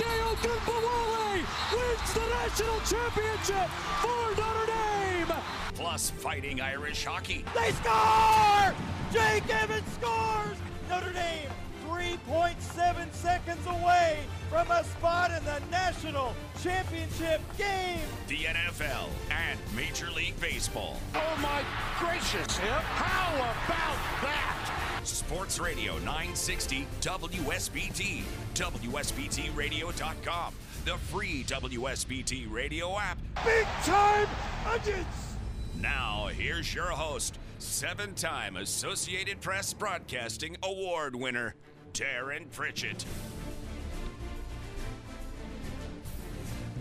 Arike 0.00 0.36
Ogunbowale 0.36 1.44
wins 1.72 2.14
the 2.14 2.26
national 2.28 2.80
championship 2.80 3.68
for 4.00 4.34
Notre 4.36 4.66
Dame. 4.66 5.36
Plus 5.74 6.10
fighting 6.10 6.60
Irish 6.60 7.04
hockey. 7.04 7.44
They 7.54 7.72
score! 7.72 8.74
Jake 9.12 9.48
Evans 9.54 9.86
scores! 9.92 10.56
Notre 10.88 11.12
Dame 11.12 11.50
3.7 11.86 13.12
seconds 13.12 13.66
away 13.66 14.18
from 14.48 14.70
a 14.70 14.84
spot 14.84 15.30
in 15.32 15.44
the 15.44 15.60
national 15.70 16.34
championship 16.62 17.40
game. 17.58 18.00
The 18.28 18.36
NFL 18.36 19.08
and 19.30 19.58
Major 19.76 20.10
League 20.10 20.38
Baseball. 20.40 20.96
Oh 21.14 21.38
my 21.42 21.62
gracious. 21.98 22.56
How 22.58 23.34
about 23.34 24.22
that? 24.22 24.59
Sports 25.14 25.58
Radio 25.58 25.94
960 25.98 26.86
WSBT. 27.00 28.22
WSBTradio.com. 28.54 30.54
The 30.84 30.96
free 30.96 31.44
WSBT 31.44 32.50
radio 32.50 32.98
app. 32.98 33.18
Big 33.44 33.66
time 33.84 34.26
onions! 34.66 35.06
Now, 35.80 36.28
here's 36.32 36.74
your 36.74 36.90
host, 36.90 37.38
seven 37.58 38.14
time 38.14 38.56
Associated 38.56 39.40
Press 39.40 39.72
Broadcasting 39.72 40.56
Award 40.62 41.14
winner, 41.14 41.54
Darren 41.92 42.50
Pritchett. 42.50 43.04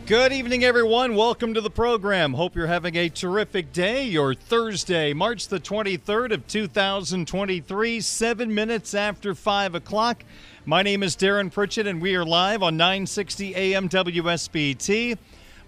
Good 0.09 0.33
evening, 0.33 0.63
everyone. 0.63 1.13
Welcome 1.13 1.53
to 1.53 1.61
the 1.61 1.69
program. 1.69 2.33
Hope 2.33 2.55
you're 2.55 2.65
having 2.65 2.95
a 2.95 3.09
terrific 3.09 3.71
day. 3.71 4.05
Your 4.05 4.33
Thursday, 4.33 5.13
March 5.13 5.49
the 5.49 5.59
23rd 5.59 6.31
of 6.31 6.47
2023, 6.47 8.02
seven 8.02 8.52
minutes 8.52 8.95
after 8.95 9.35
5 9.35 9.75
o'clock. 9.75 10.23
My 10.65 10.81
name 10.81 11.03
is 11.03 11.15
Darren 11.15 11.52
Pritchett, 11.52 11.86
and 11.86 12.02
we 12.02 12.15
are 12.15 12.25
live 12.25 12.64
on 12.64 12.75
960 12.75 13.55
AM 13.55 13.87
WSBT. 13.87 15.15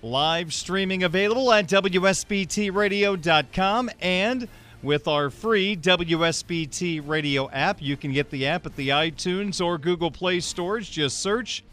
Live 0.01 0.56
streaming 0.56 1.03
available 1.03 1.53
at 1.53 1.68
WSBTradio.com 1.68 3.91
and 4.01 4.47
with 4.81 5.07
our 5.07 5.30
free 5.30 5.78
WSBT 5.78 7.07
radio 7.07 7.47
app. 7.51 7.80
You 7.80 7.96
can 7.96 8.12
get 8.12 8.31
the 8.31 8.47
app 8.47 8.66
at 8.66 8.75
the 8.75 8.90
iTunes 8.90 9.63
or 9.63 9.78
Google 9.78 10.09
Play 10.09 10.40
stores. 10.40 10.90
Just 10.90 11.19
search 11.19 11.63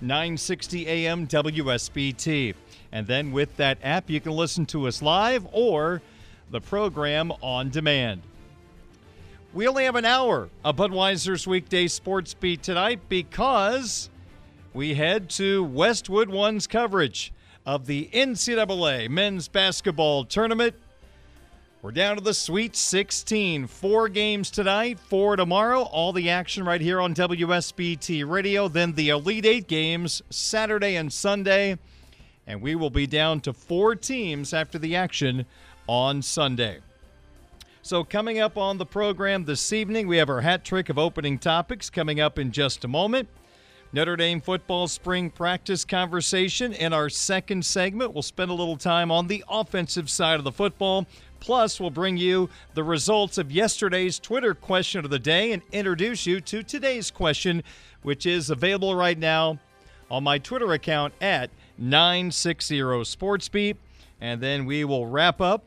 960 0.00 0.86
AM 0.86 1.26
WSBT. 1.26 2.54
And 2.92 3.06
then 3.06 3.32
with 3.32 3.56
that 3.56 3.78
app, 3.82 4.10
you 4.10 4.20
can 4.20 4.32
listen 4.32 4.66
to 4.66 4.88
us 4.88 5.02
live 5.02 5.46
or 5.52 6.02
the 6.50 6.60
program 6.60 7.32
on 7.42 7.70
demand. 7.70 8.22
We 9.52 9.66
only 9.66 9.84
have 9.84 9.96
an 9.96 10.04
hour 10.04 10.48
of 10.64 10.76
Budweiser's 10.76 11.46
weekday 11.46 11.88
sports 11.88 12.34
beat 12.34 12.62
tonight 12.62 13.00
because 13.08 14.10
we 14.72 14.94
head 14.94 15.28
to 15.30 15.64
Westwood 15.64 16.28
One's 16.28 16.66
coverage 16.66 17.32
of 17.66 17.86
the 17.86 18.08
NCAA 18.12 19.08
men's 19.08 19.48
basketball 19.48 20.24
tournament. 20.24 20.74
We're 21.82 21.92
down 21.92 22.16
to 22.16 22.22
the 22.22 22.34
Sweet 22.34 22.76
16. 22.76 23.66
Four 23.66 24.10
games 24.10 24.50
tonight, 24.50 25.00
four 25.00 25.34
tomorrow. 25.36 25.80
All 25.80 26.12
the 26.12 26.28
action 26.28 26.62
right 26.62 26.80
here 26.80 27.00
on 27.00 27.14
WSBT 27.14 28.28
Radio. 28.28 28.68
Then 28.68 28.92
the 28.92 29.08
Elite 29.08 29.46
Eight 29.46 29.66
games 29.66 30.20
Saturday 30.28 30.96
and 30.96 31.10
Sunday. 31.10 31.78
And 32.46 32.60
we 32.60 32.74
will 32.74 32.90
be 32.90 33.06
down 33.06 33.40
to 33.40 33.54
four 33.54 33.96
teams 33.96 34.52
after 34.52 34.78
the 34.78 34.94
action 34.94 35.46
on 35.86 36.20
Sunday. 36.20 36.80
So, 37.80 38.04
coming 38.04 38.40
up 38.40 38.58
on 38.58 38.76
the 38.76 38.84
program 38.84 39.46
this 39.46 39.72
evening, 39.72 40.06
we 40.06 40.18
have 40.18 40.28
our 40.28 40.42
hat 40.42 40.66
trick 40.66 40.90
of 40.90 40.98
opening 40.98 41.38
topics 41.38 41.88
coming 41.88 42.20
up 42.20 42.38
in 42.38 42.52
just 42.52 42.84
a 42.84 42.88
moment. 42.88 43.26
Notre 43.92 44.16
Dame 44.16 44.40
football 44.40 44.86
spring 44.86 45.30
practice 45.30 45.84
conversation 45.84 46.72
in 46.72 46.92
our 46.92 47.08
second 47.08 47.64
segment. 47.64 48.12
We'll 48.12 48.22
spend 48.22 48.50
a 48.50 48.54
little 48.54 48.76
time 48.76 49.10
on 49.10 49.26
the 49.26 49.42
offensive 49.48 50.08
side 50.08 50.38
of 50.38 50.44
the 50.44 50.52
football. 50.52 51.06
Plus, 51.40 51.80
we'll 51.80 51.90
bring 51.90 52.16
you 52.16 52.48
the 52.74 52.84
results 52.84 53.38
of 53.38 53.50
yesterday's 53.50 54.18
Twitter 54.18 54.54
question 54.54 55.04
of 55.04 55.10
the 55.10 55.18
day 55.18 55.52
and 55.52 55.62
introduce 55.72 56.26
you 56.26 56.40
to 56.42 56.62
today's 56.62 57.10
question, 57.10 57.62
which 58.02 58.26
is 58.26 58.50
available 58.50 58.94
right 58.94 59.18
now 59.18 59.58
on 60.10 60.22
my 60.22 60.38
Twitter 60.38 60.72
account 60.72 61.14
at 61.20 61.50
960 61.78 62.78
SportsBeat. 62.78 63.76
And 64.20 64.40
then 64.40 64.66
we 64.66 64.84
will 64.84 65.06
wrap 65.06 65.40
up 65.40 65.64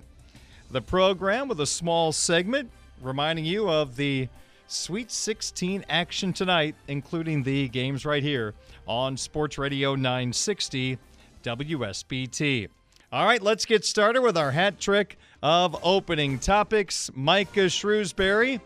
the 0.69 0.81
program 0.81 1.47
with 1.47 1.59
a 1.59 1.65
small 1.65 2.11
segment 2.11 2.69
reminding 3.01 3.45
you 3.45 3.69
of 3.69 3.95
the 3.95 4.29
Sweet 4.67 5.11
16 5.11 5.85
action 5.89 6.33
tonight, 6.33 6.75
including 6.87 7.43
the 7.43 7.67
games 7.67 8.05
right 8.05 8.23
here 8.23 8.53
on 8.87 9.17
Sports 9.17 9.57
Radio 9.57 9.93
960 9.93 10.97
WSBT. 11.43 12.69
All 13.11 13.25
right, 13.25 13.41
let's 13.41 13.65
get 13.65 13.85
started 13.85 14.21
with 14.21 14.35
our 14.35 14.51
hat 14.51 14.79
trick 14.79 15.19
of 15.43 15.77
opening 15.83 16.39
topics. 16.39 17.11
Micah 17.13 17.67
Shrewsberry. 17.67 18.61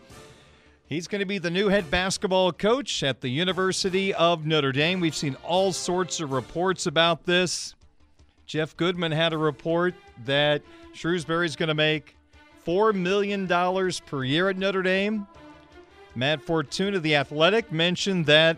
He's 0.86 1.08
going 1.08 1.18
to 1.18 1.26
be 1.26 1.38
the 1.38 1.50
new 1.50 1.68
head 1.68 1.90
basketball 1.90 2.52
coach 2.52 3.02
at 3.02 3.20
the 3.20 3.28
University 3.28 4.14
of 4.14 4.46
Notre 4.46 4.70
Dame. 4.70 5.00
We've 5.00 5.14
seen 5.14 5.36
all 5.44 5.72
sorts 5.72 6.20
of 6.20 6.30
reports 6.30 6.86
about 6.86 7.26
this. 7.26 7.74
Jeff 8.46 8.76
Goodman 8.76 9.10
had 9.10 9.32
a 9.32 9.38
report 9.38 9.94
that 10.24 10.62
Shrewsberry's 10.94 11.56
going 11.56 11.68
to 11.68 11.74
make 11.74 12.16
$4 12.64 12.94
million 12.94 13.48
per 14.06 14.24
year 14.24 14.48
at 14.48 14.56
Notre 14.56 14.82
Dame. 14.82 15.26
Matt 16.14 16.40
Fortuna, 16.40 16.98
of 16.98 17.02
the 17.02 17.16
athletic, 17.16 17.72
mentioned 17.72 18.24
that 18.26 18.56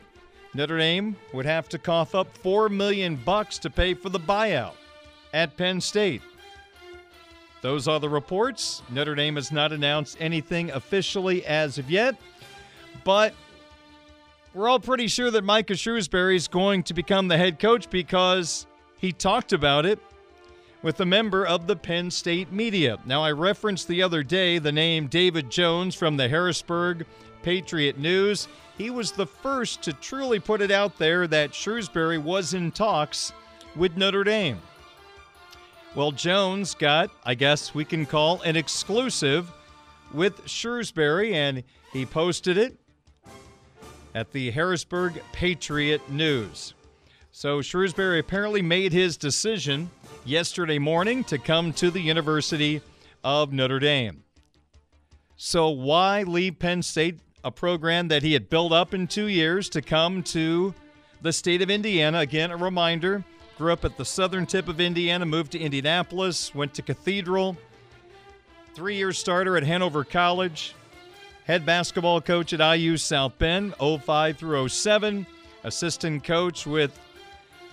Notre 0.53 0.79
Dame 0.79 1.17
would 1.33 1.47
have 1.47 1.71
to 1.71 1.79
cough 1.79 2.15
up 2.15 2.37
4 2.37 2.69
million 2.69 3.17
bucks 3.17 3.59
to 3.59 3.71
pay 3.71 3.95
for 3.95 4.11
the 4.11 4.21
buyout 4.21 4.75
at 5.33 5.57
Penn 5.57 5.81
State. 5.81 6.23
Those 7.63 7.89
are 7.89 8.01
the 8.01 8.09
reports. 8.09 8.83
Notre 8.91 9.15
Dame 9.15 9.37
has 9.37 9.53
not 9.53 9.73
announced 9.73 10.17
anything 10.19 10.71
officially 10.71 11.45
as 11.45 11.79
of 11.79 11.91
yet, 11.91 12.17
but 13.05 13.35
we're 14.55 14.69
all 14.69 14.81
pretty 14.81 15.09
sure 15.09 15.31
that 15.31 15.45
Micah 15.45 15.75
Shrewsberry 15.75 16.37
is 16.37 16.49
going 16.49 16.83
to 16.85 16.95
become 16.95 17.29
the 17.29 17.37
head 17.37 17.59
coach 17.59 17.89
because 17.91 18.67
he 18.99 19.13
talked 19.13 19.53
about 19.53 19.87
it 19.87 19.99
with 20.83 21.01
a 21.01 21.07
member 21.07 21.47
of 21.47 21.67
the 21.67 21.77
Penn 21.77 22.11
State 22.11 22.51
media. 22.51 22.99
Now, 23.05 23.23
I 23.23 23.33
referenced 23.33 23.87
the 23.87 24.03
other 24.03 24.23
day 24.23 24.59
the 24.59 24.73
name 24.73 25.07
David 25.07 25.51
Jones 25.51 25.95
from 25.95 26.17
the 26.17 26.29
Harrisburg 26.29 27.07
Patriot 27.43 27.99
News. 27.99 28.49
He 28.79 28.91
was 28.91 29.13
the 29.13 29.27
first 29.27 29.83
to 29.83 29.93
truly 29.93 30.41
put 30.41 30.63
it 30.63 30.71
out 30.71 30.97
there 30.99 31.27
that 31.27 31.53
Shrewsberry 31.53 32.21
was 32.21 32.55
in 32.55 32.73
talks 32.73 33.33
with 33.77 33.97
Notre 33.97 34.25
Dame. 34.25 34.61
Well, 35.97 36.13
Jones 36.13 36.75
got, 36.75 37.11
I 37.25 37.35
guess 37.35 37.75
we 37.75 37.85
can 37.85 38.07
call, 38.07 38.41
an 38.43 38.55
exclusive 38.55 39.51
with 40.15 40.45
Shrewsberry, 40.45 41.33
and 41.33 41.65
he 41.93 42.07
posted 42.07 42.57
it 42.59 42.77
at 44.15 44.31
the 44.31 44.53
Harrisburg 44.53 45.21
Patriot 45.33 46.09
News. 46.09 46.75
So 47.33 47.59
Shrewsberry 47.59 48.21
apparently 48.21 48.63
made 48.63 48.93
his 48.93 49.17
decision 49.17 49.91
yesterday 50.25 50.79
morning 50.79 51.25
to 51.25 51.39
come 51.39 51.73
to 51.75 51.91
the 51.91 52.01
University 52.01 52.83
of 53.25 53.53
Notre 53.53 53.81
Dame. 53.81 54.23
So, 55.37 55.71
why 55.71 56.23
leave 56.23 56.59
Penn 56.59 56.83
State, 56.83 57.19
a 57.43 57.51
program 57.51 58.09
that 58.09 58.23
he 58.23 58.35
had 58.35 58.51
built 58.51 58.73
up 58.73 58.93
in 58.95 59.07
two 59.07 59.27
years, 59.27 59.71
to 59.71 59.81
come 59.81 60.23
to 60.25 60.75
the 61.23 61.33
state 61.33 61.63
of 61.63 61.71
Indiana? 61.71 62.19
Again, 62.19 62.51
a 62.51 62.57
reminder 62.59 63.25
grew 63.61 63.75
up 63.75 63.85
at 63.85 63.99
the 63.99 64.05
southern 64.07 64.47
tip 64.47 64.69
of 64.69 64.81
Indiana, 64.81 65.27
moved 65.27 65.53
to 65.53 65.59
Indianapolis, 65.59 66.55
went 66.55 66.73
to 66.73 66.81
Cathedral, 66.81 67.59
three 68.73 68.97
year 68.97 69.13
starter 69.13 69.55
at 69.55 69.63
Hanover 69.63 70.03
College, 70.03 70.75
head 71.45 71.67
basketball 71.67 72.23
coach 72.23 72.55
at 72.55 72.79
IU 72.79 72.97
South 72.97 73.37
Bend, 73.37 73.75
05 73.79 74.39
through 74.39 74.67
07, 74.67 75.27
assistant 75.63 76.25
coach 76.25 76.67
with 76.67 76.99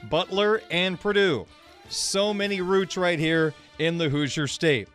Butler 0.10 0.62
and 0.70 1.00
Purdue. 1.00 1.46
So 1.88 2.34
many 2.34 2.60
roots 2.60 2.98
right 2.98 3.18
here 3.18 3.54
in 3.80 3.98
the 3.98 4.10
Hoosier 4.10 4.48
State. 4.48 4.90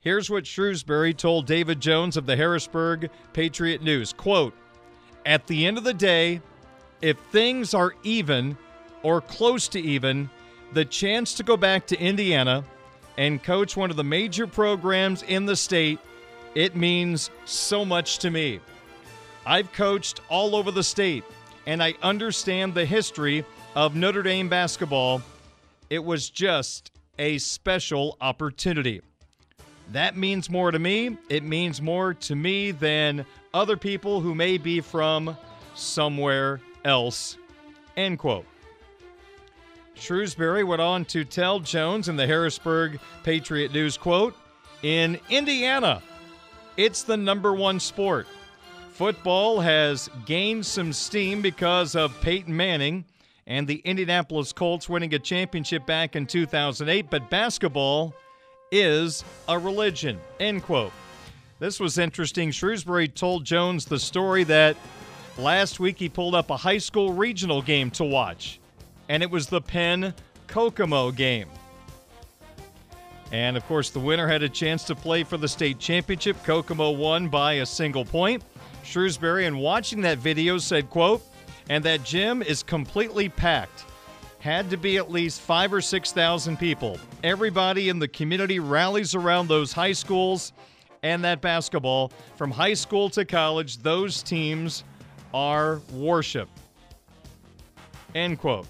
Here's 0.00 0.30
what 0.30 0.44
Shrewsberry 0.44 1.14
told 1.14 1.44
David 1.44 1.78
Jones 1.78 2.16
of 2.16 2.24
the 2.24 2.36
Harrisburg 2.36 3.10
Patriot 3.34 3.82
News. 3.82 4.14
Quote, 4.14 4.54
At 5.26 5.46
the 5.46 5.66
end 5.66 5.76
of 5.76 5.84
the 5.84 5.92
day, 5.92 6.40
if 7.02 7.18
things 7.32 7.74
are 7.74 7.92
even 8.02 8.56
or 9.02 9.20
close 9.20 9.68
to 9.68 9.78
even, 9.78 10.30
the 10.72 10.84
chance 10.84 11.34
to 11.34 11.42
go 11.42 11.56
back 11.56 11.86
to 11.86 11.98
Indiana 11.98 12.64
and 13.16 13.42
coach 13.42 13.76
one 13.76 13.90
of 13.90 13.96
the 13.96 14.04
major 14.04 14.46
programs 14.46 15.22
in 15.22 15.46
the 15.46 15.56
state, 15.56 15.98
it 16.54 16.76
means 16.76 17.30
so 17.44 17.84
much 17.84 18.18
to 18.18 18.30
me. 18.30 18.60
I've 19.46 19.72
coached 19.72 20.20
all 20.28 20.54
over 20.54 20.70
the 20.70 20.82
state, 20.82 21.24
and 21.66 21.82
I 21.82 21.94
understand 22.02 22.74
the 22.74 22.84
history 22.84 23.44
of 23.74 23.96
Notre 23.96 24.22
Dame 24.22 24.48
basketball. 24.48 25.22
It 25.90 26.04
was 26.04 26.30
just 26.30 26.92
a 27.18 27.38
special 27.38 28.16
opportunity. 28.20 29.00
That 29.92 30.16
means 30.16 30.50
more 30.50 30.70
to 30.70 30.78
me. 30.78 31.16
It 31.30 31.42
means 31.42 31.80
more 31.80 32.12
to 32.14 32.36
me 32.36 32.72
than 32.72 33.24
other 33.54 33.76
people 33.76 34.20
who 34.20 34.34
may 34.34 34.58
be 34.58 34.80
from 34.80 35.36
somewhere 35.74 36.60
else. 36.84 37.38
End 37.96 38.18
quote. 38.18 38.44
Shrewsberry 39.98 40.66
went 40.66 40.80
on 40.80 41.04
to 41.06 41.24
tell 41.24 41.60
Jones 41.60 42.08
in 42.08 42.16
the 42.16 42.26
Harrisburg 42.26 43.00
Patriot 43.24 43.72
News 43.72 43.96
quote, 43.96 44.36
In 44.82 45.18
Indiana, 45.28 46.02
it's 46.76 47.02
the 47.02 47.16
number 47.16 47.52
one 47.52 47.80
sport. 47.80 48.26
Football 48.92 49.60
has 49.60 50.08
gained 50.26 50.64
some 50.64 50.92
steam 50.92 51.42
because 51.42 51.94
of 51.94 52.20
Peyton 52.20 52.56
Manning 52.56 53.04
and 53.46 53.66
the 53.66 53.76
Indianapolis 53.84 54.52
Colts 54.52 54.88
winning 54.88 55.14
a 55.14 55.18
championship 55.18 55.86
back 55.86 56.14
in 56.16 56.26
2008, 56.26 57.10
but 57.10 57.30
basketball 57.30 58.14
is 58.70 59.24
a 59.48 59.58
religion. 59.58 60.20
End 60.38 60.62
quote. 60.62 60.92
This 61.58 61.80
was 61.80 61.98
interesting. 61.98 62.50
Shrewsberry 62.50 63.12
told 63.12 63.44
Jones 63.44 63.84
the 63.84 63.98
story 63.98 64.44
that 64.44 64.76
last 65.36 65.80
week 65.80 65.98
he 65.98 66.08
pulled 66.08 66.34
up 66.34 66.50
a 66.50 66.56
high 66.56 66.78
school 66.78 67.12
regional 67.12 67.62
game 67.62 67.90
to 67.92 68.04
watch, 68.04 68.60
and 69.08 69.22
it 69.22 69.30
was 69.30 69.46
the 69.46 69.60
Penn 69.60 70.14
Kokomo 70.46 71.10
game. 71.10 71.48
And 73.30 73.56
of 73.56 73.66
course, 73.66 73.90
the 73.90 74.00
winner 74.00 74.26
had 74.26 74.42
a 74.42 74.48
chance 74.48 74.84
to 74.84 74.94
play 74.94 75.22
for 75.22 75.36
the 75.36 75.48
state 75.48 75.78
championship. 75.78 76.42
Kokomo 76.44 76.90
won 76.90 77.28
by 77.28 77.54
a 77.54 77.66
single 77.66 78.04
point. 78.04 78.42
Shrewsberry, 78.84 79.46
in 79.46 79.58
watching 79.58 80.00
that 80.02 80.18
video, 80.18 80.56
said, 80.56 80.88
quote, 80.88 81.22
and 81.68 81.84
that 81.84 82.04
gym 82.04 82.42
is 82.42 82.62
completely 82.62 83.28
packed. 83.28 83.84
Had 84.38 84.70
to 84.70 84.78
be 84.78 84.96
at 84.96 85.10
least 85.10 85.42
five 85.42 85.74
or 85.74 85.82
6,000 85.82 86.56
people. 86.56 86.98
Everybody 87.22 87.90
in 87.90 87.98
the 87.98 88.08
community 88.08 88.60
rallies 88.60 89.14
around 89.14 89.48
those 89.48 89.72
high 89.72 89.92
schools 89.92 90.52
and 91.02 91.22
that 91.24 91.40
basketball. 91.42 92.12
From 92.36 92.50
high 92.50 92.74
school 92.74 93.10
to 93.10 93.24
college, 93.24 93.78
those 93.78 94.22
teams 94.22 94.84
are 95.34 95.80
worship. 95.92 96.48
End 98.14 98.38
quote. 98.38 98.66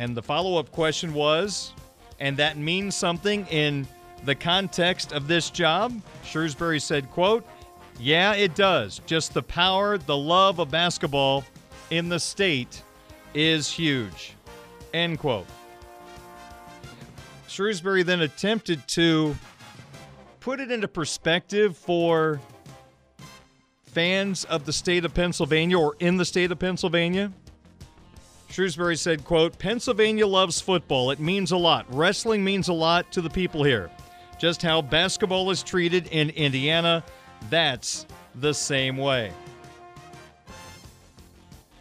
And 0.00 0.16
the 0.16 0.22
follow 0.22 0.56
up 0.56 0.72
question 0.72 1.12
was, 1.12 1.74
and 2.20 2.34
that 2.38 2.56
means 2.56 2.96
something 2.96 3.46
in 3.48 3.86
the 4.24 4.34
context 4.34 5.12
of 5.12 5.28
this 5.28 5.50
job? 5.50 5.92
Shrewsberry 6.24 6.80
said, 6.80 7.10
quote, 7.10 7.46
yeah, 7.98 8.32
it 8.32 8.54
does. 8.54 9.02
Just 9.04 9.34
the 9.34 9.42
power, 9.42 9.98
the 9.98 10.16
love 10.16 10.58
of 10.58 10.70
basketball 10.70 11.44
in 11.90 12.08
the 12.08 12.18
state 12.18 12.82
is 13.34 13.70
huge. 13.70 14.36
End 14.94 15.18
quote. 15.18 15.46
Shrewsberry 17.46 18.02
then 18.02 18.22
attempted 18.22 18.88
to 18.88 19.36
put 20.40 20.60
it 20.60 20.70
into 20.70 20.88
perspective 20.88 21.76
for 21.76 22.40
fans 23.84 24.44
of 24.44 24.64
the 24.64 24.72
state 24.72 25.04
of 25.04 25.12
Pennsylvania 25.12 25.78
or 25.78 25.94
in 26.00 26.16
the 26.16 26.24
state 26.24 26.50
of 26.50 26.58
Pennsylvania. 26.58 27.30
Shrewsberry 28.50 28.98
said, 28.98 29.24
quote, 29.24 29.58
Pennsylvania 29.58 30.26
loves 30.26 30.60
football. 30.60 31.12
It 31.12 31.20
means 31.20 31.52
a 31.52 31.56
lot. 31.56 31.86
Wrestling 31.88 32.42
means 32.42 32.68
a 32.68 32.72
lot 32.72 33.10
to 33.12 33.20
the 33.20 33.30
people 33.30 33.62
here. 33.62 33.90
Just 34.38 34.60
how 34.60 34.82
basketball 34.82 35.50
is 35.50 35.62
treated 35.62 36.08
in 36.08 36.30
Indiana, 36.30 37.04
that's 37.48 38.06
the 38.34 38.52
same 38.52 38.96
way. 38.96 39.32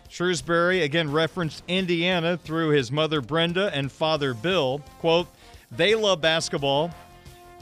Shrewsberry 0.09 0.83
again 0.83 1.11
referenced 1.11 1.63
Indiana 1.67 2.37
through 2.37 2.69
his 2.69 2.91
mother 2.91 3.21
Brenda 3.21 3.71
and 3.73 3.91
father 3.91 4.35
Bill. 4.35 4.79
Quote, 4.99 5.27
they 5.71 5.95
love 5.95 6.21
basketball. 6.21 6.91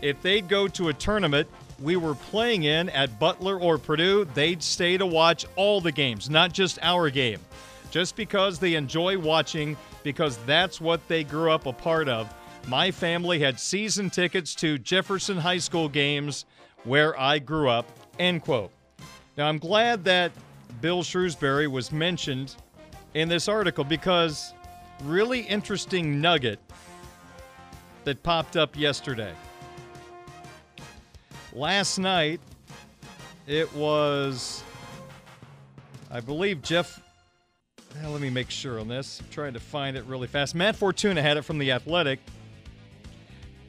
If 0.02 0.22
they'd 0.22 0.50
go 0.50 0.68
to 0.70 0.90
a 0.90 0.94
tournament 0.94 1.48
we 1.80 1.96
were 1.96 2.16
playing 2.16 2.64
in 2.64 2.90
at 2.90 3.20
Butler 3.20 3.60
or 3.60 3.78
Purdue, 3.78 4.26
they'd 4.34 4.64
stay 4.64 4.98
to 4.98 5.06
watch 5.06 5.46
all 5.56 5.80
the 5.80 5.92
games, 5.92 6.30
not 6.30 6.52
just 6.52 6.80
our 6.82 7.10
game. 7.10 7.40
Just 7.92 8.16
because 8.16 8.60
they 8.60 8.76
enjoy 8.76 9.18
watching, 9.18 9.78
because 10.04 10.38
that's 10.46 10.82
what 10.82 11.06
they 11.08 11.24
grew 11.24 11.52
up 11.52 11.66
a 11.66 11.74
part 11.74 12.10
of. 12.10 12.34
My 12.68 12.92
family 12.92 13.40
had 13.40 13.60
season 13.60 14.10
tickets 14.10 14.54
to 14.56 14.78
Jefferson 14.78 15.38
High 15.38 15.60
School 15.60 15.88
games 15.88 16.46
where 16.84 17.18
I 17.20 17.40
grew 17.40 17.70
up. 17.70 17.90
End 18.20 18.42
quote. 18.42 18.72
Now, 19.38 19.48
I'm 19.48 19.58
glad 19.58 20.04
that 20.06 20.32
Bill 20.82 21.02
Shrewsberry 21.02 21.68
was 21.68 21.92
mentioned 21.92 22.56
in 23.14 23.30
this 23.30 23.48
article 23.48 23.84
because 23.84 24.54
really 25.04 25.42
interesting 25.42 26.20
nugget 26.20 26.60
that 28.04 28.22
popped 28.24 28.58
up 28.58 28.76
yesterday. 28.76 29.34
Last 31.54 31.98
night, 31.98 32.40
it 33.48 33.74
was, 33.74 34.64
I 36.12 36.20
believe, 36.20 36.62
Jeff. 36.62 37.02
Now, 37.96 38.10
let 38.10 38.22
me 38.22 38.30
make 38.30 38.50
sure 38.50 38.80
on 38.80 38.88
this. 38.88 39.22
I'm 39.22 39.30
trying 39.30 39.54
to 39.54 39.60
find 39.60 39.98
it 39.98 40.06
really 40.06 40.28
fast. 40.28 40.56
Matt 40.56 40.76
Fortuna 40.76 41.22
had 41.22 41.38
it 41.38 41.44
from 41.44 41.58
The 41.58 41.72
Athletic. 41.72 42.20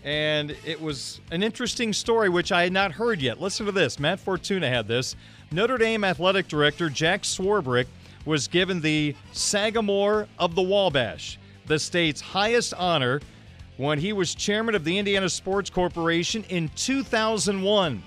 And 0.05 0.57
it 0.65 0.81
was 0.81 1.21
an 1.31 1.43
interesting 1.43 1.93
story, 1.93 2.29
which 2.29 2.53
I 2.53 2.63
had 2.65 2.73
not 2.73 2.93
heard 2.93 3.21
yet. 3.21 3.41
Listen 3.41 3.67
to 3.67 3.73
this. 3.73 3.99
Matt 3.99 4.21
Fortuna 4.21 4.69
had 4.69 4.87
this. 4.87 5.17
Notre 5.51 5.79
Dame 5.79 6.05
athletic 6.05 6.47
director 6.47 6.89
Jack 6.89 7.23
Swarbrick 7.23 7.87
was 8.25 8.49
given 8.49 8.81
the 8.81 9.15
Sagamore 9.33 10.29
of 10.39 10.55
the 10.55 10.63
Wabash, 10.63 11.39
the 11.67 11.79
state's 11.79 12.21
highest 12.21 12.75
honor, 12.75 13.21
when 13.77 13.99
he 13.99 14.13
was 14.13 14.35
chairman 14.35 14.75
of 14.75 14.85
the 14.85 14.99
Indiana 14.99 15.29
Sports 15.29 15.71
Corporation 15.71 16.45
in 16.49 16.69
2001. 16.77 18.03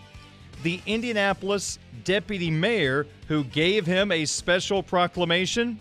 The 0.63 0.81
Indianapolis 0.85 1.79
deputy 2.03 2.51
mayor 2.51 3.07
who 3.27 3.43
gave 3.45 3.85
him 3.85 4.11
a 4.11 4.25
special 4.25 4.83
proclamation 4.83 5.79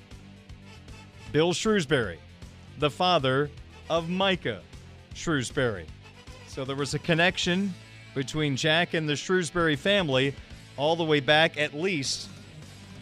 Bill 1.33 1.53
Shrewsberry, 1.53 2.17
the 2.79 2.91
father 2.91 3.51
of 3.89 4.09
Micah 4.09 4.63
Shrewsberry. 5.15 5.87
So 6.49 6.65
there 6.65 6.77
was 6.77 6.95
a 6.95 6.99
connection 6.99 7.73
between 8.15 8.57
Jack 8.57 8.95
and 8.95 9.09
the 9.09 9.13
Shrewsberry 9.13 9.79
family 9.79 10.35
all 10.77 10.97
the 10.97 11.05
way 11.05 11.21
back 11.21 11.57
at 11.57 11.73
least 11.75 12.29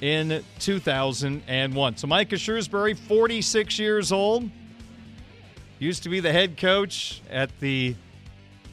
in 0.02 0.44
2001. 0.58 1.97
So 1.97 2.06
Micah 2.06 2.37
Shrewsberry, 2.37 2.97
46 2.97 3.78
years 3.78 4.12
old, 4.12 4.50
used 5.78 6.02
to 6.02 6.08
be 6.11 6.20
the 6.20 6.32
head 6.32 6.58
coach 6.58 7.23
at 7.30 7.50
the 7.61 7.97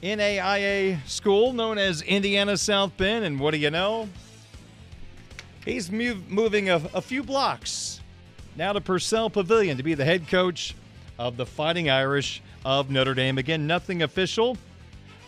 NAIA 0.04 1.06
school 1.08 1.54
known 1.54 1.78
as 1.78 2.02
Indiana 2.02 2.58
South 2.58 2.96
Bend. 2.98 3.24
And 3.24 3.40
what 3.40 3.52
do 3.52 3.58
you 3.58 3.72
know? 3.72 4.10
He's 5.64 5.90
move, 5.90 6.30
moving 6.30 6.70
a, 6.70 6.82
a 6.94 7.02
few 7.02 7.24
blocks 7.24 8.02
now 8.56 8.72
to 8.72 8.82
Purcell 8.82 9.30
Pavilion 9.30 9.78
to 9.78 9.84
be 9.84 9.94
the 9.94 10.06
head 10.06 10.28
coach 10.28 10.76
of 11.20 11.38
the 11.38 11.46
Fighting 11.46 11.90
Irish 11.90 12.42
of 12.64 12.90
Notre 12.90 13.14
Dame. 13.14 13.38
Again, 13.38 13.68
nothing 13.68 14.02
official 14.02 14.58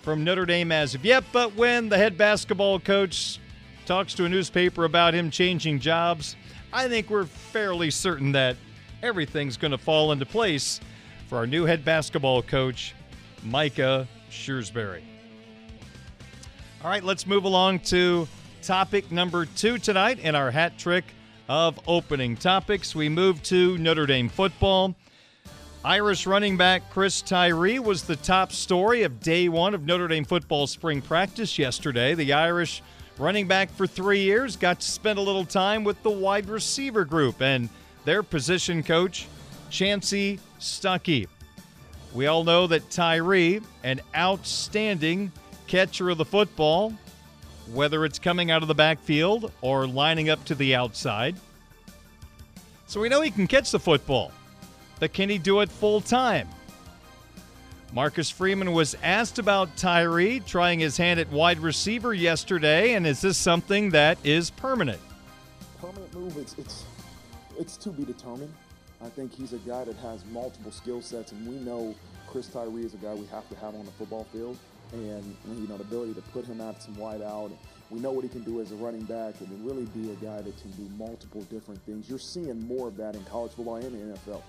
from 0.01 0.24
Notre 0.24 0.46
Dame 0.46 0.72
as 0.72 0.96
of 0.96 1.03
yet, 1.03 1.24
but 1.34 1.55
when 1.55 1.89
the 1.89 1.98
head 1.98 2.17
basketball 2.17 2.79
coach 2.79 3.39
talks 3.86 4.13
to 4.13 4.25
a 4.25 4.29
newspaper 4.29 4.86
about 4.86 5.13
him 5.13 5.29
changing 5.29 5.79
jobs, 5.79 6.36
I 6.72 6.88
think 6.88 7.10
we're 7.10 7.25
fairly 7.25 7.91
certain 7.91 8.31
that 8.34 8.55
everything's 9.03 9.57
going 9.57 9.72
to 9.72 9.77
fall 9.77 10.12
into 10.12 10.25
place 10.25 10.79
for 11.27 11.38
our 11.38 11.48
new 11.48 11.65
head 11.65 11.84
basketball 11.84 12.41
coach, 12.41 12.96
Micah 13.43 14.07
Shrewsberry. 14.31 15.01
All 16.84 16.89
right, 16.89 17.03
let's 17.03 17.27
move 17.27 17.43
along 17.43 17.79
to 17.79 18.27
topic 18.62 19.12
number 19.12 19.46
two 19.46 19.77
tonight 19.77 20.19
in 20.19 20.36
our 20.36 20.51
hat 20.51 20.77
trick 20.77 21.03
of 21.47 21.79
opening 21.87 22.35
topics. 22.35 22.95
We 22.95 23.09
move 23.09 23.41
to 23.43 23.77
Notre 23.77 24.05
Dame 24.05 24.29
football. 24.29 24.95
Irish 25.85 26.27
running 26.27 26.57
back 26.57 26.89
Chris 26.89 27.21
Tyree 27.21 27.79
was 27.79 28.03
the 28.03 28.15
top 28.17 28.51
story 28.51 29.03
of 29.03 29.19
day 29.19 29.47
one 29.47 29.73
of 29.73 29.85
Notre 29.85 30.07
Dame 30.07 30.25
football 30.25 30.67
spring 30.67 31.01
practice 31.01 31.57
yesterday. 31.57 32.13
The 32.13 32.33
Irish 32.33 32.81
running 33.17 33.47
back 33.47 33.71
for 33.71 33.87
three 33.87 34.21
years 34.21 34.55
got 34.55 34.81
to 34.81 34.87
spend 34.87 35.17
a 35.17 35.21
little 35.21 35.45
time 35.45 35.83
with 35.83 36.01
the 36.03 36.09
wide 36.09 36.49
receiver 36.49 37.05
group 37.05 37.41
and 37.41 37.69
their 38.05 38.23
position 38.23 38.83
coach, 38.83 39.27
Chansi 39.69 40.39
Stuckey. 40.59 41.27
We 42.13 42.27
all 42.27 42.43
know 42.43 42.67
that 42.67 42.89
Tyree, 42.89 43.61
an 43.83 44.01
outstanding 44.15 45.31
catcher 45.67 46.09
of 46.09 46.17
the 46.17 46.25
football, 46.25 46.93
whether 47.74 48.05
it's 48.05 48.19
coming 48.19 48.51
out 48.51 48.62
of 48.62 48.67
the 48.67 48.75
backfield 48.75 49.51
or 49.62 49.88
lining 49.88 50.29
up 50.29 50.43
to 50.45 50.55
the 50.55 50.75
outside. 50.75 51.36
So 52.88 53.01
we 53.01 53.09
know 53.09 53.21
he 53.21 53.31
can 53.31 53.47
catch 53.47 53.71
the 53.71 53.79
football, 53.79 54.31
but 55.00 55.13
can 55.13 55.29
he 55.29 55.38
do 55.38 55.62
it 55.62 55.69
full 55.69 56.01
time? 56.01 56.47
Marcus 57.93 58.29
Freeman 58.29 58.74
was 58.74 58.95
asked 59.01 59.39
about 59.39 59.75
Tyree 59.77 60.41
trying 60.41 60.79
his 60.79 60.97
hand 60.97 61.19
at 61.19 61.29
wide 61.31 61.59
receiver 61.59 62.13
yesterday, 62.13 62.93
and 62.93 63.07
is 63.07 63.21
this 63.21 63.38
something 63.38 63.91
that 63.91 64.17
is 64.24 64.50
permanent? 64.50 65.00
Permanent 65.79 66.13
move, 66.13 66.38
it's 66.38 66.57
it's 66.57 66.83
it's 67.57 67.77
to 67.77 67.89
be 67.89 68.03
determined. 68.03 68.53
I 69.01 69.09
think 69.09 69.33
he's 69.33 69.53
a 69.53 69.57
guy 69.59 69.83
that 69.83 69.95
has 69.97 70.25
multiple 70.25 70.71
skill 70.71 71.01
sets, 71.01 71.31
and 71.31 71.47
we 71.47 71.55
know 71.55 71.95
Chris 72.27 72.47
Tyree 72.47 72.83
is 72.83 72.93
a 72.93 72.97
guy 72.97 73.13
we 73.13 73.25
have 73.27 73.47
to 73.50 73.55
have 73.55 73.75
on 73.75 73.86
the 73.86 73.91
football 73.91 74.25
field. 74.33 74.57
And 74.94 75.36
you 75.46 75.67
know 75.67 75.77
the 75.77 75.84
ability 75.84 76.13
to 76.13 76.22
put 76.22 76.46
him 76.46 76.62
out 76.62 76.82
some 76.82 76.96
wide 76.96 77.22
out. 77.22 77.51
We 77.89 78.00
know 78.00 78.12
what 78.12 78.24
he 78.24 78.29
can 78.29 78.44
do 78.44 78.62
as 78.62 78.72
a 78.72 78.75
running 78.75 79.03
back, 79.03 79.36
and 79.39 79.65
really 79.65 79.86
be 79.86 80.12
a 80.12 80.15
guy 80.15 80.41
that 80.41 80.62
can 80.62 80.72
do 80.72 80.89
multiple 80.98 81.41
different 81.44 81.82
things. 81.86 82.10
You're 82.10 82.20
seeing 82.20 82.67
more 82.67 82.88
of 82.88 82.98
that 82.98 83.15
in 83.15 83.24
college 83.25 83.53
football 83.53 83.75
and 83.75 83.94
the 83.94 84.17
NFL 84.17 84.41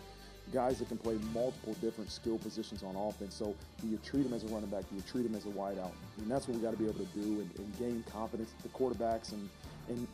guys 0.52 0.78
that 0.78 0.88
can 0.88 0.98
play 0.98 1.18
multiple 1.34 1.74
different 1.80 2.10
skill 2.10 2.38
positions 2.38 2.82
on 2.82 2.96
offense. 2.96 3.34
So 3.34 3.54
do 3.80 3.88
you 3.88 3.98
treat 3.98 4.24
him 4.24 4.32
as 4.32 4.44
a 4.44 4.46
running 4.48 4.70
back? 4.70 4.88
Do 4.88 4.96
you 4.96 5.02
treat 5.02 5.26
him 5.26 5.34
as 5.34 5.44
a 5.46 5.50
wideout? 5.50 5.92
And 6.18 6.30
that's 6.30 6.48
what 6.48 6.56
we 6.56 6.62
got 6.62 6.72
to 6.72 6.76
be 6.76 6.84
able 6.84 7.04
to 7.04 7.20
do 7.20 7.40
and, 7.40 7.50
and 7.58 7.78
gain 7.78 8.04
confidence, 8.10 8.52
the 8.62 8.68
quarterbacks 8.70 9.32
and, 9.32 9.48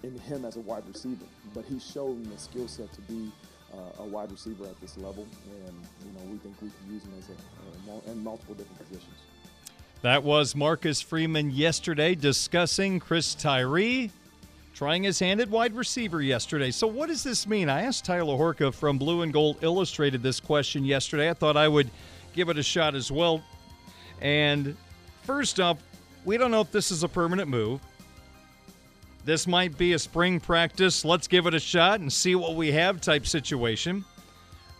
and, 0.03 0.21
him 0.21 0.45
as 0.45 0.57
a 0.57 0.61
wide 0.61 0.87
receiver. 0.87 1.25
But 1.53 1.65
he's 1.65 1.85
shown 1.85 2.23
the 2.25 2.39
skill 2.39 2.69
set 2.69 2.93
to 2.93 3.01
be 3.03 3.31
uh, 3.73 4.03
a 4.03 4.07
wide 4.07 4.31
receiver 4.31 4.65
at 4.65 4.81
this 4.81 4.97
level, 4.97 5.27
and 5.67 5.75
you 6.05 6.13
know 6.13 6.31
we 6.31 6.39
think 6.39 6.55
we 6.63 6.71
can 6.71 6.95
use 6.95 7.03
him 7.03 7.13
as 7.19 7.29
a, 7.29 8.11
in 8.11 8.23
multiple 8.23 8.55
different 8.55 8.79
positions. 8.79 9.17
That 10.05 10.23
was 10.23 10.55
Marcus 10.55 11.01
Freeman 11.01 11.51
yesterday 11.51 12.15
discussing 12.15 13.01
Chris 13.01 13.35
Tyree 13.35 14.11
trying 14.75 15.03
his 15.03 15.19
hand 15.19 15.41
at 15.41 15.49
wide 15.49 15.75
receiver 15.75 16.21
yesterday. 16.21 16.71
So, 16.73 16.87
what 16.87 17.09
does 17.09 17.25
this 17.25 17.47
mean? 17.47 17.71
I 17.71 17.85
asked 17.85 18.05
Tyler 18.05 18.37
Horka 18.37 18.75
from 18.75 18.99
Blue 18.99 19.23
and 19.23 19.33
Gold 19.33 19.57
Illustrated 19.63 20.23
this 20.23 20.41
question 20.41 20.85
yesterday. 20.85 21.31
I 21.31 21.33
thought 21.33 21.57
I 21.57 21.69
would 21.69 21.89
give 22.35 22.51
it 22.51 22.59
a 22.59 22.63
shot 22.63 22.95
as 22.95 23.11
well. 23.11 23.43
And 24.21 24.77
first 25.23 25.59
up, 25.59 25.79
we 26.27 26.37
don't 26.37 26.51
know 26.51 26.61
if 26.61 26.71
this 26.71 26.91
is 26.91 27.03
a 27.03 27.09
permanent 27.09 27.49
move. 27.49 27.81
This 29.25 29.47
might 29.47 29.79
be 29.79 29.95
a 29.95 29.99
spring 29.99 30.39
practice. 30.39 31.03
Let's 31.03 31.27
give 31.27 31.47
it 31.47 31.55
a 31.55 31.61
shot 31.61 32.01
and 32.01 32.13
see 32.13 32.35
what 32.35 32.57
we 32.57 32.73
have 32.73 33.01
type 33.01 33.27
situation. 33.27 34.05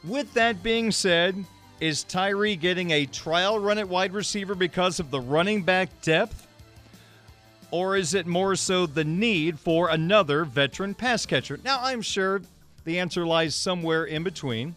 With 0.07 0.31
that 0.35 0.63
being 0.63 0.91
said, 0.91 1.47
is 1.81 2.05
Tyree 2.05 2.57
getting 2.57 2.91
a 2.91 3.07
trial 3.07 3.59
run 3.59 3.79
at 3.79 3.89
wide 3.89 4.13
receiver 4.13 4.55
because 4.55 5.01
of 5.01 5.11
the 5.11 5.21
running 5.21 5.63
back 5.63 5.89
depth? 6.03 6.47
Or 7.71 7.97
is 7.97 8.15
it 8.15 8.27
more 8.27 8.55
so 8.55 8.87
the 8.87 9.05
need 9.05 9.59
for 9.59 9.89
another 9.89 10.45
veteran 10.45 10.95
pass 10.95 11.27
catcher? 11.27 11.59
Now, 11.65 11.81
I'm 11.83 12.03
sure 12.03 12.41
the 12.85 12.99
answer 12.99 13.27
lies 13.27 13.55
somewhere 13.55 14.05
in 14.05 14.23
between, 14.23 14.77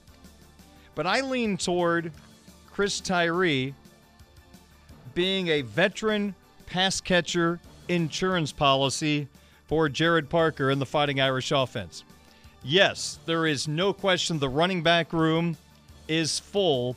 but 0.95 1.05
I 1.05 1.21
lean 1.21 1.57
toward 1.57 2.11
Chris 2.71 2.99
Tyree 2.99 3.75
being 5.13 5.49
a 5.49 5.61
veteran 5.61 6.33
pass 6.65 6.99
catcher 6.99 7.59
insurance 7.87 8.51
policy 8.51 9.27
for 9.67 9.89
Gerad 9.89 10.29
Parker 10.29 10.71
and 10.71 10.81
the 10.81 10.85
Fighting 10.85 11.19
Irish 11.19 11.51
offense. 11.51 12.03
Yes, 12.63 13.19
there 13.25 13.45
is 13.45 13.67
no 13.67 13.93
question 13.93 14.39
the 14.39 14.49
running 14.49 14.81
back 14.81 15.13
room 15.13 15.55
is 16.07 16.39
full 16.39 16.95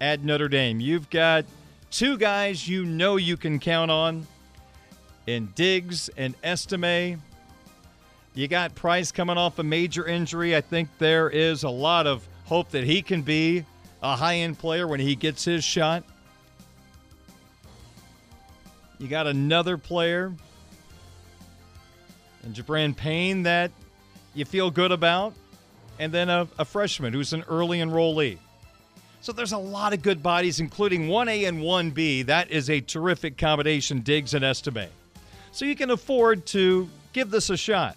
at 0.00 0.22
Notre 0.22 0.48
Dame. 0.48 0.80
You've 0.80 1.10
got 1.10 1.44
two 1.90 2.16
guys 2.18 2.68
you 2.68 2.84
know 2.84 3.16
you 3.16 3.36
can 3.36 3.58
count 3.58 3.90
on 3.90 4.26
in 5.26 5.46
Diggs 5.54 6.08
and 6.16 6.34
Estime. 6.42 7.22
You 8.34 8.48
got 8.48 8.74
Price 8.74 9.10
coming 9.10 9.36
off 9.36 9.58
a 9.58 9.62
major 9.62 10.06
injury. 10.06 10.54
I 10.54 10.60
think 10.60 10.88
there 10.98 11.28
is 11.28 11.64
a 11.64 11.70
lot 11.70 12.06
of 12.06 12.26
hope 12.44 12.70
that 12.70 12.84
he 12.84 13.02
can 13.02 13.22
be 13.22 13.64
a 14.02 14.16
high 14.16 14.36
end 14.36 14.58
player 14.58 14.86
when 14.86 15.00
he 15.00 15.16
gets 15.16 15.44
his 15.44 15.64
shot. 15.64 16.04
You 18.98 19.08
got 19.08 19.26
another 19.26 19.76
player 19.76 20.32
and 22.42 22.54
Gi'Bran 22.54 22.96
Payne 22.96 23.42
that 23.42 23.70
you 24.34 24.44
feel 24.44 24.70
good 24.70 24.92
about, 24.92 25.34
and 25.98 26.12
then 26.12 26.28
a, 26.28 26.48
a 26.58 26.64
freshman 26.64 27.12
who's 27.12 27.32
an 27.32 27.44
early 27.48 27.78
enrollee. 27.78 28.38
So 29.20 29.32
there's 29.32 29.52
a 29.52 29.58
lot 29.58 29.92
of 29.92 30.02
good 30.02 30.22
bodies, 30.22 30.60
including 30.60 31.08
1A 31.08 31.48
and 31.48 31.60
1B. 31.60 32.26
That 32.26 32.50
is 32.50 32.70
a 32.70 32.80
terrific 32.80 33.36
combination, 33.36 34.00
Diggs 34.00 34.34
and 34.34 34.44
Estime 34.44 34.88
so 35.52 35.64
you 35.64 35.74
can 35.74 35.90
afford 35.90 36.46
to 36.46 36.88
give 37.12 37.30
this 37.30 37.50
a 37.50 37.56
shot. 37.56 37.96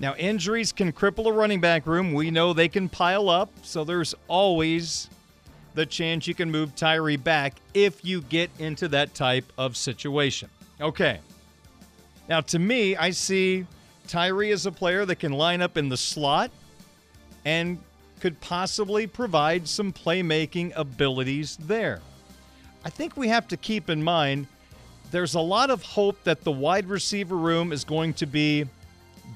Now, 0.00 0.14
injuries 0.14 0.72
can 0.72 0.90
cripple 0.90 1.26
a 1.26 1.32
running 1.32 1.60
back 1.60 1.86
room. 1.86 2.14
We 2.14 2.30
know 2.30 2.52
they 2.54 2.68
can 2.68 2.88
pile 2.88 3.28
up, 3.28 3.50
so 3.62 3.84
there's 3.84 4.14
always 4.26 5.10
the 5.74 5.86
chance 5.86 6.26
you 6.26 6.34
can 6.34 6.50
move 6.50 6.74
Tyree 6.74 7.18
back 7.18 7.56
if 7.74 8.04
you 8.04 8.22
get 8.22 8.50
into 8.58 8.88
that 8.88 9.14
type 9.14 9.44
of 9.58 9.76
situation. 9.76 10.48
Okay. 10.80 11.20
Now, 12.28 12.40
to 12.40 12.58
me, 12.58 12.96
I 12.96 13.10
see 13.10 13.66
Tyree 14.08 14.50
as 14.50 14.64
a 14.64 14.72
player 14.72 15.04
that 15.04 15.16
can 15.16 15.32
line 15.32 15.60
up 15.60 15.76
in 15.76 15.90
the 15.90 15.96
slot 15.96 16.50
and 17.44 17.78
could 18.22 18.40
possibly 18.40 19.04
provide 19.04 19.66
some 19.66 19.92
playmaking 19.92 20.72
abilities 20.76 21.56
there. 21.56 22.00
I 22.84 22.88
think 22.88 23.16
we 23.16 23.26
have 23.26 23.48
to 23.48 23.56
keep 23.56 23.90
in 23.90 24.00
mind 24.00 24.46
there's 25.10 25.34
a 25.34 25.40
lot 25.40 25.70
of 25.70 25.82
hope 25.82 26.22
that 26.22 26.44
the 26.44 26.52
wide 26.52 26.86
receiver 26.86 27.36
room 27.36 27.72
is 27.72 27.82
going 27.82 28.14
to 28.14 28.26
be 28.26 28.64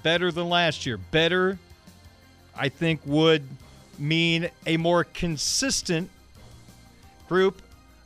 better 0.04 0.30
than 0.30 0.48
last 0.48 0.86
year. 0.86 0.98
Better, 0.98 1.58
I 2.56 2.68
think, 2.68 3.00
would 3.04 3.42
mean 3.98 4.50
a 4.66 4.76
more 4.76 5.02
consistent 5.02 6.08
group 7.28 7.62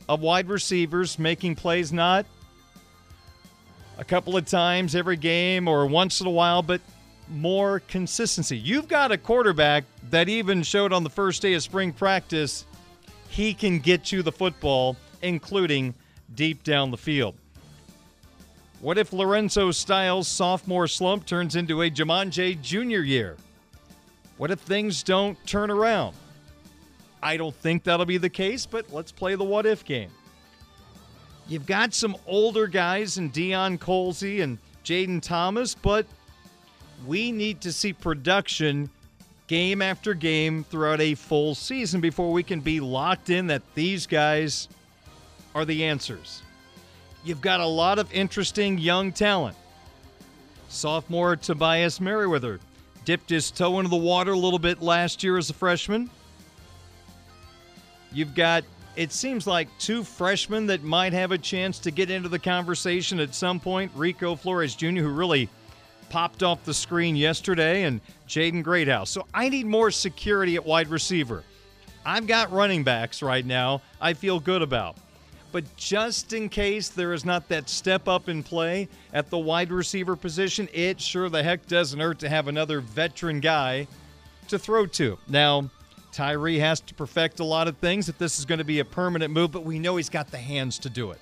of 0.09 0.21
wide 0.21 0.49
receivers 0.49 1.19
making 1.19 1.57
plays, 1.57 1.93
not 1.93 2.25
a 3.99 4.03
couple 4.03 4.35
of 4.35 4.47
times 4.47 4.95
every 4.95 5.15
game 5.15 5.67
or 5.67 5.85
once 5.85 6.21
in 6.21 6.25
a 6.25 6.31
while, 6.31 6.63
but 6.63 6.81
more 7.31 7.79
consistency. 7.81 8.57
You've 8.57 8.87
got 8.87 9.11
a 9.11 9.17
quarterback 9.17 9.85
that 10.09 10.29
even 10.29 10.63
showed 10.63 10.93
on 10.93 11.03
the 11.03 11.09
first 11.09 11.41
day 11.41 11.53
of 11.53 11.63
spring 11.63 11.93
practice 11.93 12.65
he 13.29 13.53
can 13.53 13.79
get 13.79 14.11
you 14.11 14.21
the 14.21 14.31
football, 14.31 14.97
including 15.21 15.93
deep 16.35 16.63
down 16.63 16.91
the 16.91 16.97
field. 16.97 17.35
What 18.81 18.97
if 18.97 19.13
Lorenzo 19.13 19.71
Styles' 19.71 20.27
sophomore 20.27 20.87
slump 20.87 21.25
turns 21.25 21.55
into 21.55 21.83
a 21.83 21.89
Jamon 21.89 22.61
junior 22.61 23.01
year? 23.01 23.37
What 24.37 24.51
if 24.51 24.59
things 24.59 25.03
don't 25.03 25.37
turn 25.45 25.69
around? 25.69 26.15
I 27.21 27.37
don't 27.37 27.55
think 27.55 27.83
that'll 27.83 28.07
be 28.07 28.17
the 28.17 28.29
case, 28.29 28.65
but 28.65 28.91
let's 28.91 29.11
play 29.11 29.35
the 29.35 29.43
what 29.43 29.65
if 29.65 29.85
game. 29.85 30.09
You've 31.47 31.67
got 31.67 31.93
some 31.93 32.17
older 32.25 32.65
guys 32.65 33.17
in 33.17 33.29
Deion 33.31 33.77
Colzie 33.77 34.41
and 34.41 34.57
Jayden 34.83 35.21
Thomas, 35.21 35.75
but 35.75 36.07
we 37.05 37.31
need 37.31 37.61
to 37.61 37.71
see 37.71 37.93
production 37.93 38.89
game 39.47 39.81
after 39.81 40.13
game 40.13 40.63
throughout 40.63 41.01
a 41.01 41.15
full 41.15 41.55
season 41.55 41.99
before 41.99 42.31
we 42.31 42.43
can 42.43 42.61
be 42.61 42.79
locked 42.79 43.29
in 43.29 43.47
that 43.47 43.61
these 43.75 44.07
guys 44.07 44.69
are 45.53 45.65
the 45.65 45.83
answers. 45.83 46.41
You've 47.23 47.41
got 47.41 47.59
a 47.59 47.65
lot 47.65 47.99
of 47.99 48.11
interesting 48.13 48.77
young 48.77 49.11
talent. 49.11 49.57
Sophomore 50.69 51.35
Tobias 51.35 51.99
Merriweather 51.99 52.59
dipped 53.03 53.29
his 53.29 53.51
toe 53.51 53.79
into 53.79 53.89
the 53.89 53.97
water 53.97 54.31
a 54.31 54.37
little 54.37 54.59
bit 54.59 54.81
last 54.81 55.23
year 55.23 55.37
as 55.37 55.49
a 55.49 55.53
freshman. 55.53 56.09
You've 58.13 58.35
got, 58.35 58.63
it 58.95 59.11
seems 59.11 59.45
like, 59.47 59.67
two 59.79 60.03
freshmen 60.03 60.65
that 60.67 60.83
might 60.83 61.13
have 61.13 61.31
a 61.31 61.37
chance 61.37 61.79
to 61.79 61.91
get 61.91 62.09
into 62.09 62.29
the 62.29 62.39
conversation 62.39 63.19
at 63.19 63.35
some 63.35 63.59
point. 63.59 63.91
Rico 63.95 64.35
Flores 64.35 64.75
Jr., 64.75 65.01
who 65.01 65.09
really 65.09 65.49
popped 66.11 66.43
off 66.43 66.65
the 66.65 66.73
screen 66.73 67.15
yesterday, 67.15 67.83
and 67.83 68.01
Jaden 68.27 68.63
Greathouse. 68.63 69.09
So 69.09 69.25
I 69.33 69.47
need 69.47 69.65
more 69.65 69.91
security 69.91 70.57
at 70.57 70.65
wide 70.65 70.89
receiver. 70.89 71.43
I've 72.05 72.27
got 72.27 72.51
running 72.51 72.83
backs 72.83 73.21
right 73.21 73.45
now 73.45 73.81
I 74.01 74.13
feel 74.13 74.39
good 74.39 74.61
about. 74.61 74.97
But 75.53 75.63
just 75.77 76.33
in 76.33 76.49
case 76.49 76.89
there 76.89 77.13
is 77.13 77.23
not 77.23 77.47
that 77.49 77.69
step 77.69 78.07
up 78.07 78.27
in 78.27 78.43
play 78.43 78.89
at 79.13 79.29
the 79.29 79.37
wide 79.37 79.71
receiver 79.71 80.15
position, 80.15 80.67
it 80.73 80.99
sure 80.99 81.29
the 81.29 81.43
heck 81.43 81.65
doesn't 81.67 81.99
hurt 81.99 82.19
to 82.19 82.29
have 82.29 82.47
another 82.47 82.81
veteran 82.81 83.39
guy 83.39 83.87
to 84.49 84.59
throw 84.59 84.85
to. 84.87 85.17
Now, 85.27 85.69
Tyree 86.11 86.59
has 86.59 86.81
to 86.81 86.93
perfect 86.93 87.39
a 87.39 87.45
lot 87.45 87.67
of 87.69 87.77
things 87.77 88.09
if 88.09 88.17
this 88.17 88.37
is 88.37 88.45
going 88.45 88.59
to 88.59 88.65
be 88.65 88.79
a 88.79 88.85
permanent 88.85 89.33
move, 89.33 89.51
but 89.51 89.63
we 89.63 89.79
know 89.79 89.95
he's 89.95 90.09
got 90.09 90.29
the 90.29 90.37
hands 90.37 90.79
to 90.79 90.89
do 90.89 91.11
it. 91.11 91.19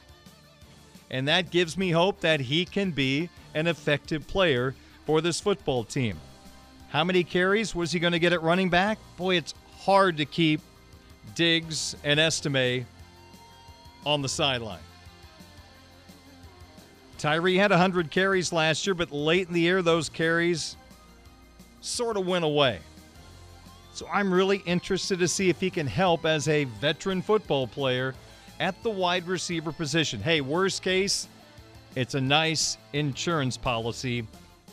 And 1.11 1.27
that 1.27 1.49
gives 1.49 1.77
me 1.77 1.91
hope 1.91 2.19
that 2.21 2.39
he 2.39 2.65
can 2.65 2.91
be 2.91 3.29
an 3.53 3.67
effective 3.67 4.27
player 4.27 4.75
for 5.05 5.21
this 5.21 5.39
football 5.39 5.83
team. 5.83 6.19
How 6.89 7.03
many 7.03 7.23
carries 7.23 7.73
was 7.73 7.91
he 7.91 7.99
going 7.99 8.13
to 8.13 8.19
get 8.19 8.33
at 8.33 8.41
running 8.41 8.69
back? 8.69 8.99
Boy, 9.17 9.35
it's 9.35 9.53
hard 9.79 10.17
to 10.17 10.25
keep 10.25 10.61
Diggs 11.35 11.95
and 12.03 12.19
Estime 12.19 12.85
on 14.05 14.21
the 14.21 14.29
sideline. 14.29 14.79
Tyree 17.17 17.57
had 17.57 17.71
100 17.71 18.11
carries 18.11 18.53
last 18.53 18.87
year, 18.87 18.93
but 18.93 19.11
late 19.11 19.47
in 19.47 19.53
the 19.53 19.59
year, 19.61 19.81
those 19.81 20.09
carries 20.09 20.77
sort 21.81 22.17
of 22.17 22.25
went 22.25 22.45
away. 22.45 22.79
So 23.93 24.07
I'm 24.11 24.33
really 24.33 24.63
interested 24.65 25.19
to 25.19 25.27
see 25.27 25.49
if 25.49 25.59
he 25.59 25.69
can 25.69 25.85
help 25.85 26.25
as 26.25 26.47
a 26.47 26.63
veteran 26.63 27.21
football 27.21 27.67
player 27.67 28.15
at 28.59 28.81
the 28.83 28.89
wide 28.89 29.27
receiver 29.27 29.71
position. 29.71 30.21
Hey, 30.21 30.41
worst 30.41 30.81
case, 30.81 31.27
it's 31.95 32.15
a 32.15 32.21
nice 32.21 32.77
insurance 32.93 33.57
policy 33.57 34.25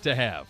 to 0.02 0.14
have. 0.14 0.46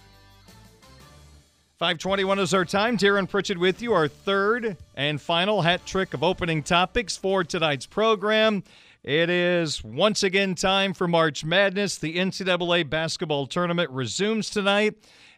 521 1.79 2.39
is 2.39 2.55
our 2.55 2.65
time. 2.65 2.97
Darren 2.97 3.29
Pritchett 3.29 3.59
with 3.59 3.83
you, 3.83 3.93
our 3.93 4.09
third 4.09 4.79
and 4.95 5.21
final 5.21 5.61
hat 5.61 5.85
trick 5.85 6.15
of 6.15 6.23
opening 6.23 6.63
topics 6.63 7.19
for 7.19 7.45
tonight's 7.45 7.85
program. 7.85 8.65
It 9.07 9.31
is 9.31 9.85
once 9.85 10.25
again 10.25 10.57
time 10.57 10.93
for 10.93 11.07
March 11.07 11.45
Madness. 11.45 11.97
The 11.97 12.17
NCAA 12.17 12.91
basketball 12.91 13.47
tournament 13.47 13.89
resumes 13.93 14.51
tonight. 14.51 14.95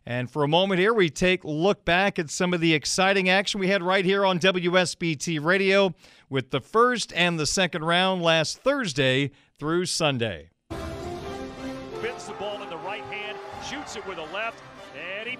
And 0.07 0.31
for 0.31 0.43
a 0.43 0.49
moment 0.49 0.81
here, 0.81 0.95
we 0.95 1.11
take 1.11 1.45
a 1.45 1.51
look 1.51 1.85
back 1.85 2.19
at 2.19 2.31
some 2.31 2.55
of 2.55 2.63
the 2.63 2.73
exciting 2.73 3.29
action 3.29 3.61
we 3.61 3.69
had 3.69 3.83
right 3.83 4.07
here 4.07 4.25
on 4.25 4.39
WSBT 4.39 5.45
Radio 5.45 5.95
with 6.31 6.49
the 6.51 6.63
first 6.63 7.13
and 7.13 7.39
the 7.39 7.45
second 7.45 7.85
round 7.85 8.23
last 8.23 8.57
Thursday 8.63 9.33
through 9.59 9.85
Sunday. 9.85 10.49
Spins 10.71 12.25
the 12.25 12.33
ball 12.39 12.63
in 12.63 12.71
the 12.71 12.79
right 12.79 13.05
hand, 13.05 13.37
shoots 13.69 13.97
it 13.97 14.07
with 14.07 14.17
the 14.17 14.33
left, 14.33 14.63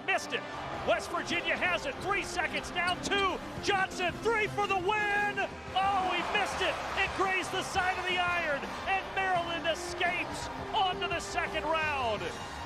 missed 0.05 0.33
it. 0.33 0.41
West 0.87 1.11
Virginia 1.11 1.55
has 1.55 1.85
it. 1.85 1.95
Three 2.01 2.23
seconds 2.23 2.71
down, 2.71 2.97
two. 3.03 3.37
Johnson, 3.63 4.13
three 4.23 4.47
for 4.47 4.67
the 4.67 4.77
win. 4.77 5.47
Oh, 5.75 6.11
he 6.15 6.39
missed 6.39 6.61
it. 6.61 6.73
It 6.97 7.09
grazed 7.17 7.51
the 7.51 7.63
side 7.63 7.97
of 7.97 8.05
the 8.07 8.17
iron, 8.17 8.61
and 8.87 9.03
Maryland 9.15 9.67
escapes 9.71 10.49
onto 10.73 11.07
the 11.07 11.19
second 11.19 11.63
round. 11.63 12.21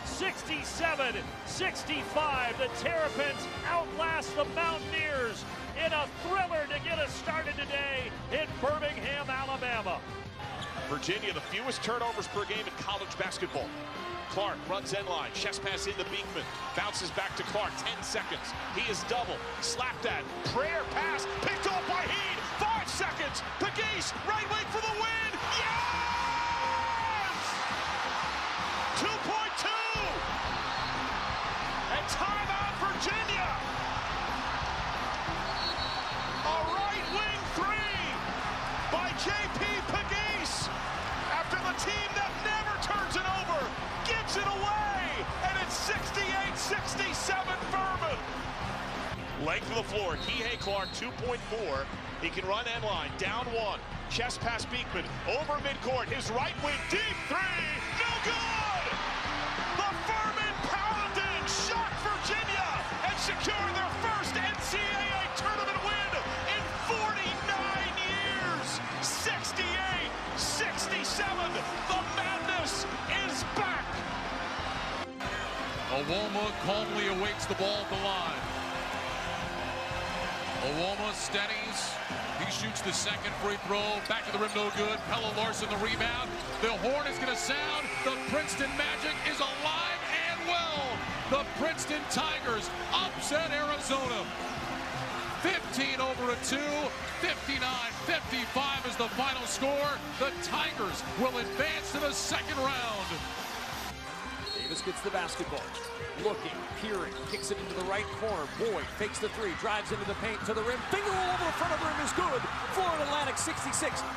67 0.05 1.15
65. 1.45 2.57
The 2.57 2.67
Terrapins 2.79 3.47
outlast 3.67 4.35
the 4.35 4.45
Mountaineers 4.55 5.43
in 5.83 5.91
a 5.91 6.07
thriller 6.23 6.67
to 6.69 6.79
get 6.87 6.99
us 6.99 7.11
started 7.13 7.55
today 7.55 8.11
in 8.31 8.47
Birmingham, 8.61 9.29
Alabama. 9.29 9.99
Virginia, 10.89 11.33
the 11.33 11.41
fewest 11.41 11.81
turnovers 11.83 12.27
per 12.27 12.45
game 12.45 12.65
in 12.65 12.83
college 12.83 13.17
basketball. 13.17 13.67
Clark 14.33 14.57
runs 14.67 14.95
end 14.95 15.07
line, 15.07 15.29
chest 15.35 15.61
pass 15.61 15.85
into 15.85 16.03
Beekman, 16.05 16.43
bounces 16.75 17.11
back 17.11 17.35
to 17.37 17.43
Clark, 17.53 17.69
10 17.77 18.01
seconds. 18.01 18.49
He 18.75 18.81
is 18.89 19.03
double, 19.03 19.37
slapped 19.61 20.07
at, 20.07 20.23
prayer 20.45 20.81
pass, 20.89 21.27
picked 21.43 21.67
off 21.69 21.87
by 21.87 22.02
He 52.23 52.29
can 52.29 52.45
run 52.47 52.63
end 52.73 52.85
line, 52.85 53.11
down 53.17 53.45
one. 53.51 53.81
Chest 54.09 54.39
pass 54.39 54.63
Beekman, 54.63 55.03
over 55.27 55.59
midcourt, 55.59 56.07
his 56.07 56.31
right 56.31 56.55
wing, 56.63 56.79
deep 56.89 57.17
three, 57.27 57.67
no 57.99 58.07
good! 58.23 58.87
The 59.75 59.91
Furman 60.07 60.55
Paladins 60.71 61.51
shock 61.67 61.91
Virginia 61.99 62.79
and 63.03 63.11
secure 63.19 63.67
their 63.75 63.91
first 63.99 64.39
NCAA 64.39 65.35
tournament 65.35 65.75
win 65.83 66.23
in 66.47 66.63
49 66.87 67.27
years! 68.07 68.79
68-67, 69.03 71.19
the 71.91 71.99
madness 72.15 72.87
is 73.27 73.43
back! 73.59 73.83
Awoma 75.91 76.55
calmly 76.63 77.11
awaits 77.19 77.43
the 77.47 77.55
ball 77.55 77.83
at 77.83 77.89
the 77.91 77.99
line. 77.99 78.39
Awoma 80.71 81.11
steadies. 81.13 81.62
Shoots 82.53 82.81
the 82.81 82.93
second 82.93 83.33
free 83.41 83.57
throw. 83.65 83.81
Back 84.07 84.25
to 84.27 84.31
the 84.31 84.37
rim, 84.37 84.51
no 84.55 84.69
good. 84.77 84.99
Pelle 85.09 85.33
Larsson 85.35 85.67
the 85.69 85.77
rebound. 85.77 86.29
The 86.61 86.69
horn 86.85 87.07
is 87.07 87.17
going 87.17 87.33
to 87.33 87.35
sound. 87.35 87.89
The 88.05 88.13
Princeton 88.29 88.69
Magic 88.77 89.17
is 89.25 89.39
alive 89.39 90.01
and 90.29 90.37
well. 90.45 90.85
The 91.31 91.43
Princeton 91.57 92.01
Tigers 92.11 92.69
upset 92.93 93.49
Arizona. 93.49 94.21
15 95.41 95.99
over 95.99 96.31
a 96.31 96.37
2. 96.45 96.61
59-55 97.25 98.87
is 98.87 98.95
the 98.97 99.09
final 99.17 99.45
score. 99.49 99.97
The 100.19 100.29
Tigers 100.45 101.01
will 101.17 101.35
advance 101.39 101.91
to 101.93 101.99
the 101.99 102.13
second 102.13 102.57
round. 102.57 103.09
Davis 104.73 104.85
gets 104.89 105.01
the 105.01 105.11
basketball. 105.11 105.61
Looking, 106.25 106.57
peering, 106.81 107.13
kicks 107.29 107.51
it 107.51 107.59
into 107.61 107.75
the 107.77 107.85
right 107.85 108.09
corner. 108.17 108.41
Boyd 108.57 108.89
fakes 108.97 109.19
the 109.19 109.29
three, 109.37 109.53
drives 109.61 109.91
into 109.91 110.03
the 110.05 110.17
paint 110.17 110.41
to 110.49 110.53
the 110.57 110.65
rim. 110.65 110.81
Finger 110.89 111.13
all 111.13 111.29
over 111.29 111.45
the 111.45 111.57
front 111.61 111.73
of 111.73 111.79
the 111.79 111.85
rim 111.85 112.01
is 112.01 112.09
good. 112.17 112.41
Florida 112.73 113.05
Atlantic 113.05 113.37
66, 113.37 113.69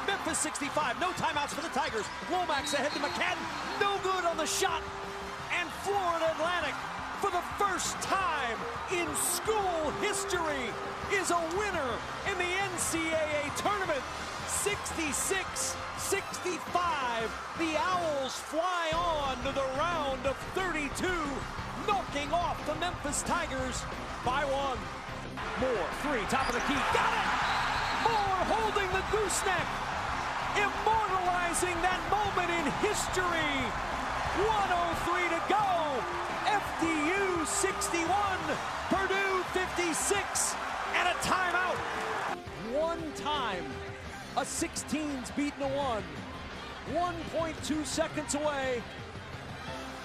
Memphis 0.06 0.38
65. 0.38 0.96
No 0.98 1.12
timeouts 1.20 1.52
for 1.52 1.60
the 1.60 1.68
Tigers. 1.76 2.08
Womack's 2.32 2.72
ahead 2.72 2.88
to 2.96 3.00
McCadden. 3.04 3.44
No 3.84 4.00
good 4.00 4.24
on 4.24 4.38
the 4.40 4.48
shot. 4.48 4.80
And 5.52 5.68
Florida 5.84 6.24
Atlantic, 6.40 6.72
for 7.20 7.28
the 7.28 7.44
first 7.60 7.92
time 8.00 8.56
in 8.96 9.12
school 9.20 9.92
history, 10.00 10.72
is 11.12 11.36
a 11.36 11.40
winner 11.52 11.92
in 12.32 12.36
the 12.40 12.48
NCAA 12.72 13.52
tournament. 13.60 14.00
66 14.48 15.76
65. 15.98 17.30
The 17.58 17.74
Owls 17.76 18.34
fly 18.46 18.92
on 18.94 19.36
to 19.42 19.50
the 19.50 19.66
round 19.74 20.24
of 20.24 20.36
32, 20.54 21.02
knocking 21.86 22.32
off 22.32 22.54
the 22.66 22.76
Memphis 22.76 23.22
Tigers 23.22 23.82
by 24.24 24.44
one. 24.46 24.78
Moore, 25.58 25.88
three, 26.06 26.22
top 26.30 26.46
of 26.46 26.54
the 26.54 26.62
key. 26.70 26.78
Got 26.94 27.10
it! 27.10 27.28
Moore 28.06 28.42
holding 28.54 28.86
the 28.94 29.02
gooseneck, 29.10 29.66
immortalizing 30.54 31.74
that 31.82 31.98
moment 32.06 32.54
in 32.54 32.70
history. 32.86 33.50
103 34.46 35.26
to 35.34 35.42
go. 35.50 35.66
FDU 36.46 37.46
61, 37.46 38.06
Purdue 38.94 39.42
56, 39.50 40.54
and 40.94 41.08
a 41.08 41.16
timeout. 41.26 41.78
One 42.70 43.02
time 43.14 43.64
a 44.36 44.40
16's 44.40 45.30
beaten 45.30 45.62
a 45.62 45.68
one. 45.68 46.02
1.2 46.92 47.86
seconds 47.86 48.34
away 48.34 48.82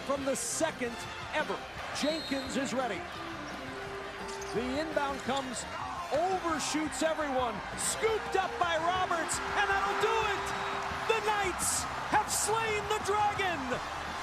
from 0.07 0.23
the 0.23 0.35
second 0.35 0.95
ever. 1.35 1.55
Jenkins 2.01 2.55
is 2.55 2.73
ready. 2.73 3.01
The 4.55 4.79
inbound 4.79 5.19
comes, 5.23 5.65
overshoots 6.13 7.03
everyone, 7.03 7.55
scooped 7.77 8.37
up 8.37 8.51
by 8.57 8.77
Roberts, 8.77 9.39
and 9.59 9.69
that'll 9.69 10.01
do 10.01 10.17
it. 10.31 10.45
The 11.07 11.19
Knights 11.27 11.83
have 12.15 12.31
slain 12.31 12.81
the 12.87 13.03
dragon 13.03 13.59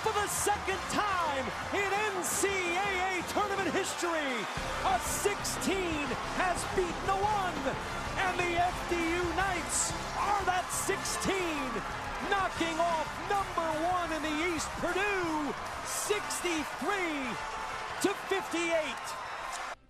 for 0.00 0.12
the 0.14 0.28
second 0.28 0.80
time 0.88 1.44
in 1.74 1.90
NCAA 2.16 3.28
tournament 3.32 3.68
history. 3.74 4.40
A 4.86 4.98
16 5.00 5.76
has 6.40 6.64
beaten 6.74 7.08
a 7.10 7.18
one. 7.20 8.07
And 8.28 8.38
the 8.38 8.44
FDU 8.44 9.36
Knights 9.36 9.92
are 10.18 10.44
that 10.44 10.70
16, 10.70 11.34
knocking 12.28 12.78
off 12.78 13.08
number 13.30 13.68
one 13.88 14.12
in 14.12 14.22
the 14.22 14.54
East, 14.54 14.68
Purdue, 14.80 15.54
63 15.86 16.58
to 18.02 18.08
58. 18.08 18.72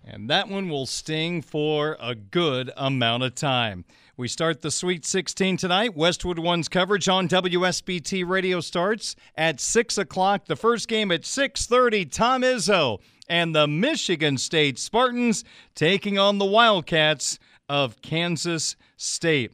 And 0.04 0.30
that 0.30 0.48
one 0.48 0.68
will 0.68 0.86
sting 0.86 1.42
for 1.42 1.96
a 2.00 2.14
good 2.14 2.70
amount 2.76 3.24
of 3.24 3.34
time. 3.34 3.84
We 4.16 4.28
start 4.28 4.62
the 4.62 4.70
Sweet 4.70 5.04
16 5.04 5.56
tonight. 5.56 5.96
Westwood 5.96 6.38
One's 6.38 6.68
coverage 6.68 7.08
on 7.08 7.28
WSBT 7.28 8.26
Radio 8.28 8.60
starts 8.60 9.16
at 9.36 9.58
6 9.58 9.98
o'clock. 9.98 10.44
The 10.44 10.54
first 10.54 10.86
game 10.86 11.10
at 11.10 11.22
6.30, 11.22 12.10
Tom 12.12 12.42
Izzo 12.42 13.00
and 13.28 13.54
the 13.54 13.66
Michigan 13.66 14.38
State 14.38 14.78
Spartans 14.78 15.44
taking 15.74 16.18
on 16.18 16.38
the 16.38 16.44
Wildcats 16.44 17.38
of 17.68 18.00
Kansas 18.02 18.76
State. 18.96 19.52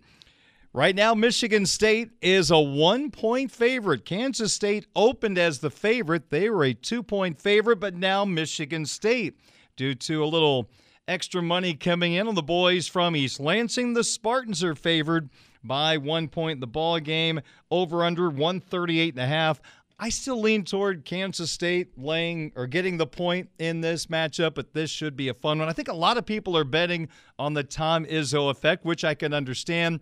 Right 0.73 0.97
now, 0.97 1.15
Michigan 1.15 1.67
State 1.67 2.11
is 2.21 2.51
a 2.51 2.59
one 2.59 3.13
point 3.13 3.53
favorite. 3.53 4.05
Kansas 4.05 4.53
State 4.53 4.87
opened 4.97 5.39
as 5.39 5.61
the 5.61 5.71
favorite. 5.71 6.31
They 6.31 6.51
were 6.51 6.65
a 6.65 6.75
two 6.75 7.03
point 7.03 7.41
favorite, 7.41 7.79
but 7.79 7.95
now 7.95 8.25
Michigan 8.25 8.85
State, 8.85 9.39
due 9.77 9.95
to 9.95 10.25
a 10.25 10.27
little 10.27 10.69
extra 11.07 11.43
money 11.43 11.75
coming 11.75 12.15
in 12.15 12.27
on 12.27 12.35
the 12.35 12.43
boys 12.43 12.89
from 12.89 13.15
East 13.15 13.39
Lansing, 13.39 13.95
the 13.95 14.03
Spartans 14.03 14.65
are 14.65 14.75
favored 14.75 15.31
by 15.63 15.97
one 15.97 16.27
point 16.27 16.57
in 16.57 16.61
the 16.61 16.67
ball 16.67 16.99
game. 16.99 17.41
Over 17.71 18.05
under 18.05 18.29
138 18.29 19.15
and 19.15 19.23
a 19.23 19.27
half. 19.27 19.61
I 19.99 20.09
still 20.09 20.41
lean 20.41 20.65
toward 20.65 21.05
Kansas 21.05 21.51
State 21.51 21.97
laying 21.97 22.53
or 22.57 22.67
getting 22.67 22.97
the 22.97 23.07
point 23.07 23.49
in 23.59 23.81
this 23.81 24.07
matchup, 24.07 24.55
but 24.55 24.75
this 24.75 24.91
should 24.91 25.17
be 25.17 25.29
a 25.29 25.35
fun 25.35 25.61
one. 25.61 25.69
I 25.69 25.73
think 25.73 25.89
a 25.89 25.95
lot 25.95 26.17
of 26.17 26.27
people 26.27 26.57
are 26.57 26.65
betting 26.65 27.09
on 27.39 27.55
the 27.55 27.63
Tom 27.63 28.05
Izzo 28.07 28.51
effect, 28.51 28.85
which 28.85 29.05
I 29.05 29.15
can 29.15 29.33
understand. 29.33 30.01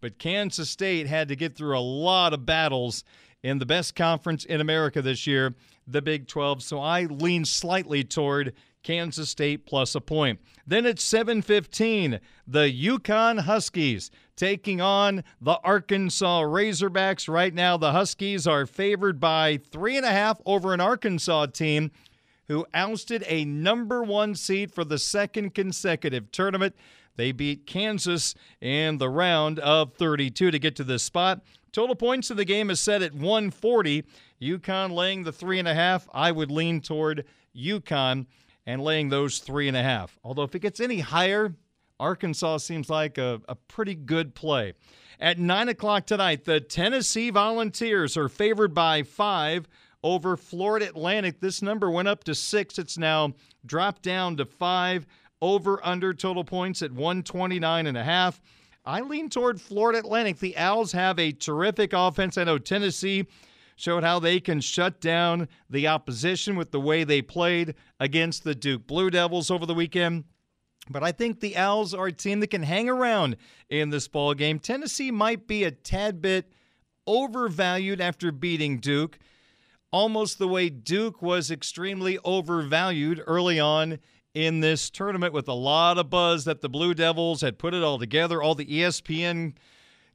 But 0.00 0.18
Kansas 0.18 0.70
State 0.70 1.06
had 1.06 1.28
to 1.28 1.36
get 1.36 1.54
through 1.54 1.78
a 1.78 1.80
lot 1.80 2.32
of 2.32 2.46
battles 2.46 3.04
in 3.42 3.58
the 3.58 3.66
best 3.66 3.94
conference 3.94 4.44
in 4.44 4.60
America 4.60 5.02
this 5.02 5.26
year, 5.26 5.54
the 5.86 6.02
Big 6.02 6.26
12. 6.26 6.62
So 6.62 6.80
I 6.80 7.04
lean 7.04 7.44
slightly 7.44 8.04
toward 8.04 8.54
Kansas 8.82 9.30
State 9.30 9.66
plus 9.66 9.94
a 9.94 10.00
point. 10.00 10.40
Then 10.66 10.86
at 10.86 11.00
7:15, 11.00 12.20
the 12.46 12.70
UConn 12.70 13.40
Huskies 13.40 14.10
taking 14.36 14.80
on 14.80 15.24
the 15.40 15.58
Arkansas 15.64 16.42
Razorbacks. 16.42 17.28
Right 17.28 17.52
now, 17.52 17.76
the 17.76 17.92
Huskies 17.92 18.46
are 18.46 18.66
favored 18.66 19.18
by 19.18 19.56
three 19.56 19.96
and 19.96 20.06
a 20.06 20.10
half 20.10 20.40
over 20.46 20.72
an 20.72 20.80
Arkansas 20.80 21.46
team 21.46 21.90
who 22.48 22.64
ousted 22.72 23.24
a 23.26 23.44
number 23.44 24.04
one 24.04 24.34
seed 24.34 24.72
for 24.72 24.84
the 24.84 24.98
second 24.98 25.54
consecutive 25.54 26.30
tournament. 26.30 26.76
They 27.16 27.32
beat 27.32 27.66
Kansas 27.66 28.34
in 28.60 28.98
the 28.98 29.08
round 29.08 29.58
of 29.58 29.94
32 29.94 30.50
to 30.50 30.58
get 30.58 30.76
to 30.76 30.84
this 30.84 31.02
spot. 31.02 31.42
Total 31.76 31.94
points 31.94 32.30
in 32.30 32.38
the 32.38 32.46
game 32.46 32.70
is 32.70 32.80
set 32.80 33.02
at 33.02 33.12
140. 33.12 34.06
UConn 34.40 34.92
laying 34.92 35.24
the 35.24 35.32
three 35.32 35.58
and 35.58 35.68
a 35.68 35.74
half. 35.74 36.08
I 36.14 36.32
would 36.32 36.50
lean 36.50 36.80
toward 36.80 37.26
UConn 37.54 38.24
and 38.64 38.82
laying 38.82 39.10
those 39.10 39.40
three 39.40 39.68
and 39.68 39.76
a 39.76 39.82
half. 39.82 40.18
Although 40.24 40.44
if 40.44 40.54
it 40.54 40.60
gets 40.60 40.80
any 40.80 41.00
higher, 41.00 41.54
Arkansas 42.00 42.56
seems 42.56 42.88
like 42.88 43.18
a, 43.18 43.42
a 43.46 43.56
pretty 43.56 43.94
good 43.94 44.34
play. 44.34 44.72
At 45.20 45.38
9 45.38 45.68
o'clock 45.68 46.06
tonight, 46.06 46.46
the 46.46 46.60
Tennessee 46.60 47.28
Volunteers 47.28 48.16
are 48.16 48.30
favored 48.30 48.72
by 48.72 49.02
five 49.02 49.68
over 50.02 50.38
Florida 50.38 50.88
Atlantic. 50.88 51.40
This 51.40 51.60
number 51.60 51.90
went 51.90 52.08
up 52.08 52.24
to 52.24 52.34
six. 52.34 52.78
It's 52.78 52.96
now 52.96 53.34
dropped 53.66 54.00
down 54.00 54.38
to 54.38 54.46
five. 54.46 55.06
Over 55.42 55.84
under 55.84 56.14
total 56.14 56.42
points 56.44 56.80
at 56.80 56.90
129 56.90 57.86
and 57.86 57.98
a 57.98 58.02
half. 58.02 58.40
I 58.86 59.00
lean 59.00 59.28
toward 59.28 59.60
Florida 59.60 59.98
Atlantic. 59.98 60.38
The 60.38 60.56
Owls 60.56 60.92
have 60.92 61.18
a 61.18 61.32
terrific 61.32 61.92
offense. 61.92 62.38
I 62.38 62.44
know 62.44 62.56
Tennessee 62.56 63.26
showed 63.74 64.04
how 64.04 64.20
they 64.20 64.38
can 64.38 64.60
shut 64.60 65.00
down 65.00 65.48
the 65.68 65.88
opposition 65.88 66.54
with 66.54 66.70
the 66.70 66.80
way 66.80 67.02
they 67.02 67.20
played 67.20 67.74
against 67.98 68.44
the 68.44 68.54
Duke 68.54 68.86
Blue 68.86 69.10
Devils 69.10 69.50
over 69.50 69.66
the 69.66 69.74
weekend. 69.74 70.24
But 70.88 71.02
I 71.02 71.10
think 71.10 71.40
the 71.40 71.56
Owls 71.56 71.94
are 71.94 72.06
a 72.06 72.12
team 72.12 72.38
that 72.40 72.50
can 72.50 72.62
hang 72.62 72.88
around 72.88 73.36
in 73.68 73.90
this 73.90 74.06
ball 74.06 74.34
game. 74.34 74.60
Tennessee 74.60 75.10
might 75.10 75.48
be 75.48 75.64
a 75.64 75.72
tad 75.72 76.22
bit 76.22 76.52
overvalued 77.08 78.00
after 78.00 78.30
beating 78.30 78.78
Duke, 78.78 79.18
almost 79.90 80.38
the 80.38 80.48
way 80.48 80.68
Duke 80.68 81.20
was 81.20 81.50
extremely 81.50 82.18
overvalued 82.24 83.22
early 83.26 83.58
on 83.58 83.98
in 84.36 84.60
this 84.60 84.90
tournament 84.90 85.32
with 85.32 85.48
a 85.48 85.54
lot 85.54 85.96
of 85.96 86.10
buzz 86.10 86.44
that 86.44 86.60
the 86.60 86.68
Blue 86.68 86.92
Devils 86.92 87.40
had 87.40 87.58
put 87.58 87.72
it 87.72 87.82
all 87.82 87.98
together. 87.98 88.42
All 88.42 88.54
the 88.54 88.66
ESPN 88.66 89.54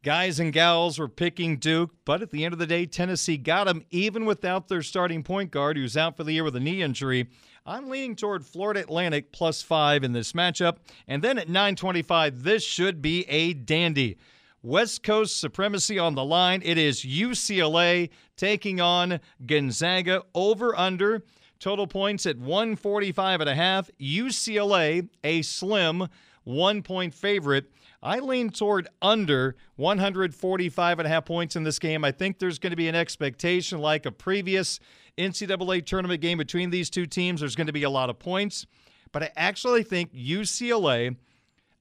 guys 0.03 0.39
and 0.39 0.53
gals 0.53 0.99
were 0.99 1.07
picking 1.07 1.57
Duke, 1.57 1.89
but 2.05 2.21
at 2.21 2.29
the 2.29 2.45
end 2.45 2.53
of 2.53 2.59
the 2.59 2.67
day, 2.67 2.85
Tennessee 2.85 3.37
got 3.37 3.63
them 3.63 3.83
even 3.89 4.27
without 4.27 4.67
their 4.67 4.83
starting 4.83 5.23
point 5.23 5.49
guard 5.49 5.75
who's 5.75 5.97
out 5.97 6.15
for 6.15 6.23
the 6.23 6.33
year 6.33 6.43
with 6.43 6.55
a 6.55 6.59
knee 6.59 6.83
injury. 6.83 7.29
I'm 7.65 7.89
leaning 7.89 8.15
toward 8.15 8.45
Florida 8.45 8.81
Atlantic 8.81 9.31
plus 9.31 9.63
five 9.63 10.03
in 10.03 10.13
this 10.13 10.33
matchup. 10.33 10.77
And 11.07 11.23
then 11.23 11.39
at 11.39 11.49
925, 11.49 12.43
this 12.43 12.63
should 12.63 13.01
be 13.01 13.27
a 13.27 13.53
dandy. 13.53 14.19
West 14.61 15.01
Coast 15.01 15.39
supremacy 15.39 15.97
on 15.97 16.13
the 16.13 16.23
line. 16.23 16.61
It 16.63 16.77
is 16.77 17.03
UCLA 17.03 18.11
taking 18.37 18.79
on 18.79 19.19
Gonzaga 19.47 20.21
over 20.35 20.77
under. 20.77 21.23
Total 21.61 21.85
points 21.85 22.25
at 22.25 22.39
145 22.39 23.41
and 23.41 23.49
a 23.49 23.53
half. 23.53 23.91
UCLA, 24.01 25.07
a 25.23 25.43
slim 25.43 26.07
one 26.43 26.81
point 26.81 27.13
favorite. 27.13 27.71
I 28.01 28.17
lean 28.17 28.49
toward 28.49 28.87
under 28.99 29.55
145 29.75 30.99
and 30.99 31.05
a 31.05 31.09
half 31.09 31.23
points 31.23 31.55
in 31.55 31.63
this 31.63 31.77
game. 31.77 32.03
I 32.03 32.11
think 32.11 32.39
there's 32.39 32.57
going 32.57 32.71
to 32.71 32.77
be 32.77 32.87
an 32.87 32.95
expectation 32.95 33.77
like 33.77 34.07
a 34.07 34.11
previous 34.11 34.79
NCAA 35.19 35.85
tournament 35.85 36.19
game 36.19 36.39
between 36.39 36.71
these 36.71 36.89
two 36.89 37.05
teams. 37.05 37.41
There's 37.41 37.55
going 37.55 37.67
to 37.67 37.73
be 37.73 37.83
a 37.83 37.91
lot 37.91 38.09
of 38.09 38.17
points. 38.17 38.65
But 39.11 39.21
I 39.21 39.29
actually 39.35 39.83
think 39.83 40.15
UCLA 40.15 41.15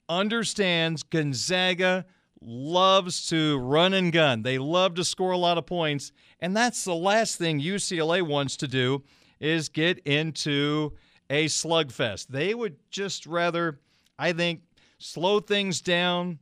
understands 0.07 1.01
Gonzaga 1.01 2.05
loves 2.39 3.27
to 3.29 3.57
run 3.57 3.95
and 3.95 4.13
gun. 4.13 4.43
They 4.43 4.59
love 4.59 4.93
to 4.93 5.03
score 5.03 5.31
a 5.31 5.37
lot 5.37 5.57
of 5.57 5.65
points. 5.65 6.11
And 6.39 6.55
that's 6.55 6.83
the 6.83 6.93
last 6.93 7.39
thing 7.39 7.59
UCLA 7.59 8.21
wants 8.21 8.57
to 8.57 8.67
do 8.67 9.01
is 9.41 9.67
get 9.67 9.99
into 9.99 10.93
a 11.29 11.45
slugfest. 11.45 12.27
They 12.27 12.53
would 12.53 12.77
just 12.91 13.25
rather, 13.25 13.79
I 14.17 14.31
think, 14.31 14.61
slow 14.99 15.39
things 15.39 15.81
down, 15.81 16.39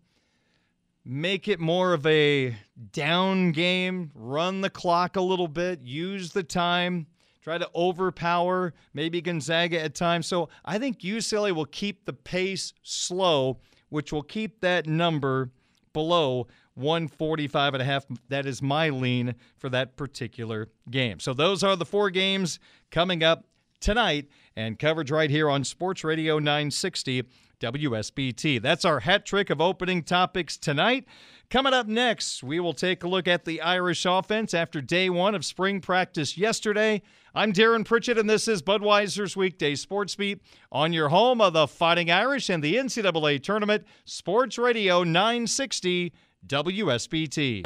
make 1.06 1.48
it 1.48 1.60
more 1.60 1.94
of 1.94 2.06
a 2.06 2.56
down 2.92 3.52
game, 3.54 4.12
run 4.14 4.62
the 4.62 4.70
clock 4.70 5.16
a 5.16 5.22
little 5.22 5.48
bit, 5.48 5.82
use 5.82 6.32
the 6.34 6.44
time, 6.44 7.08
try 7.42 7.58
to 7.58 7.70
overpower 7.74 8.74
maybe 8.94 9.22
Gonzaga 9.22 9.82
at 9.82 9.96
times. 9.96 10.28
So 10.28 10.50
I 10.66 10.78
think 10.78 11.00
UCLA 11.00 11.54
will 11.54 11.66
keep 11.66 12.06
the 12.06 12.14
pace 12.14 12.74
slow, 12.84 13.60
which 13.88 14.12
will 14.12 14.24
keep 14.24 14.60
that 14.60 14.88
number 14.88 15.52
below 15.94 16.48
145 16.80 17.74
and 17.76 17.82
a 17.82 17.86
half. 17.86 18.06
That 18.30 18.46
is 18.46 18.62
my 18.62 18.90
lean 18.90 19.36
for 19.58 19.70
that 19.70 19.96
particular 19.96 20.70
game. 20.90 21.20
So 21.20 21.34
those 21.34 21.64
are 21.64 21.76
the 21.76 21.86
four 21.86 22.10
games 22.10 22.60
coming 22.90 23.24
up 23.24 23.46
tonight 23.80 24.28
and 24.56 24.80
coverage 24.80 25.12
right 25.12 25.30
here 25.30 25.50
on 25.50 25.64
Sports 25.64 26.04
Radio 26.04 26.40
960 26.40 27.24
WSBT. 27.60 28.62
That's 28.62 28.86
our 28.86 29.02
hat 29.02 29.26
trick 29.26 29.50
of 29.50 29.60
opening 29.62 30.04
topics 30.04 30.58
tonight. 30.58 31.06
Coming 31.50 31.74
up 31.74 31.88
next, 31.88 32.44
we 32.44 32.60
will 32.60 32.74
take 32.74 33.04
a 33.04 33.08
look 33.08 33.28
at 33.28 33.46
the 33.46 33.62
Irish 33.62 34.06
offense 34.06 34.54
after 34.54 34.82
day 34.82 35.10
one 35.10 35.36
of 35.36 35.44
spring 35.44 35.82
practice 35.82 36.38
yesterday. 36.38 37.02
I'm 37.36 37.54
Darren 37.54 37.86
Pritchett, 37.86 38.18
and 38.18 38.30
this 38.30 38.48
is 38.48 38.62
Budweiser's 38.62 39.36
Weekday 39.36 39.76
Sports 39.76 40.16
Beat 40.16 40.42
on 40.72 40.94
your 40.94 41.10
home 41.10 41.42
of 41.42 41.54
the 41.54 41.68
Fighting 41.68 42.10
Irish 42.10 42.50
and 42.50 42.64
the 42.64 42.76
NCAA 42.76 43.42
Tournament, 43.44 43.86
Sports 44.06 44.58
Radio 44.58 45.04
960 45.04 46.14
WSBT. 46.48 47.64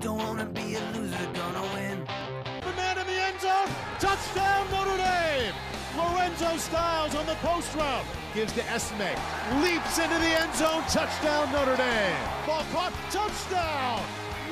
Don't 0.00 0.18
wanna 0.18 0.44
be 0.44 0.74
a 0.74 0.80
loser, 0.92 1.16
gonna 1.32 1.62
win. 1.72 2.04
The 2.60 2.72
man 2.76 2.98
in 2.98 3.06
the 3.06 3.12
end 3.12 3.40
zone, 3.40 3.68
touchdown 3.98 4.66
Notre 4.70 4.96
Dame! 4.98 5.54
Lorenzo 5.96 6.56
Styles 6.58 7.14
on 7.14 7.24
the 7.24 7.36
post 7.36 7.74
route, 7.74 8.04
gives 8.34 8.52
to 8.54 8.62
Estime, 8.68 9.16
leaps 9.62 9.98
into 9.98 10.18
the 10.18 10.38
end 10.38 10.54
zone, 10.54 10.82
touchdown 10.90 11.50
Notre 11.52 11.76
Dame! 11.76 12.16
Ball 12.46 12.64
caught, 12.72 12.92
touchdown! 13.10 14.02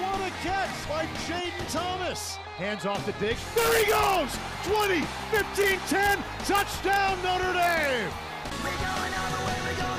What 0.01 0.21
a 0.21 0.31
catch 0.43 0.89
by 0.89 1.05
Jayden 1.27 1.71
Thomas! 1.71 2.37
Hands 2.57 2.87
off 2.87 3.05
to 3.05 3.13
Diggs, 3.21 3.43
there 3.55 3.85
he 3.85 3.91
goes! 3.91 4.35
20, 4.65 5.03
15, 5.31 5.79
10, 5.89 6.19
touchdown 6.47 7.19
Notre 7.23 7.53
Dame! 7.53 8.09
We're 8.63 8.71
going 8.71 9.13
all 9.13 9.31
the 9.31 9.47
way, 9.47 9.57
we're 9.67 9.77
gonna 9.77 9.89
win. 9.89 9.94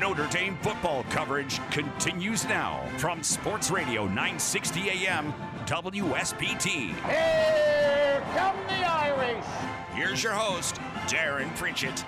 Notre 0.00 0.26
Dame 0.28 0.56
football 0.62 1.04
coverage 1.10 1.60
continues 1.70 2.46
now 2.46 2.82
from 2.96 3.22
Sports 3.22 3.70
Radio 3.70 4.06
960 4.06 4.88
AM 4.88 5.34
WSBT. 5.66 6.94
Here 7.06 8.24
come 8.34 8.56
the 8.66 8.90
Irish. 8.90 9.44
Here's 9.92 10.22
your 10.22 10.32
host, 10.32 10.76
Darren 11.06 11.54
Pritchett. 11.54 12.02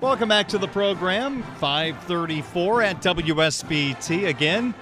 Welcome 0.00 0.28
back 0.28 0.46
to 0.46 0.58
the 0.58 0.68
program. 0.68 1.42
534 1.58 2.82
at 2.82 3.02
WSBT. 3.02 4.28
Again, 4.28 4.72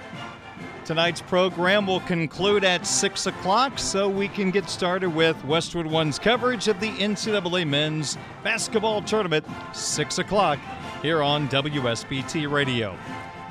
Tonight's 0.85 1.21
program 1.21 1.87
will 1.87 2.01
conclude 2.01 2.63
at 2.63 2.85
6 2.85 3.25
o'clock, 3.25 3.79
so 3.79 4.07
we 4.07 4.27
can 4.27 4.51
get 4.51 4.69
started 4.69 5.09
with 5.09 5.43
Westwood 5.43 5.87
One's 5.87 6.19
coverage 6.19 6.67
of 6.67 6.79
the 6.79 6.91
NCAA 6.91 7.67
Men's 7.67 8.19
Basketball 8.43 9.01
Tournament, 9.01 9.43
6 9.73 10.19
o'clock, 10.19 10.59
here 11.05 11.21
on 11.21 11.47
WSBT 11.49 12.49
Radio. 12.49 12.97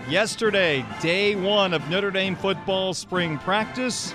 Yesterday, 0.08 0.84
day 1.00 1.36
one 1.36 1.72
of 1.72 1.88
Notre 1.88 2.10
Dame 2.10 2.34
football 2.34 2.92
spring 2.92 3.38
practice, 3.38 4.12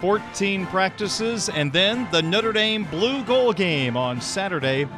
14 0.00 0.64
practices, 0.68 1.50
and 1.50 1.70
then 1.70 2.08
the 2.12 2.22
Notre 2.22 2.54
Dame 2.54 2.84
Blue 2.84 3.22
Gold 3.24 3.56
game 3.56 3.94
on 3.94 4.22
Saturday, 4.22 4.88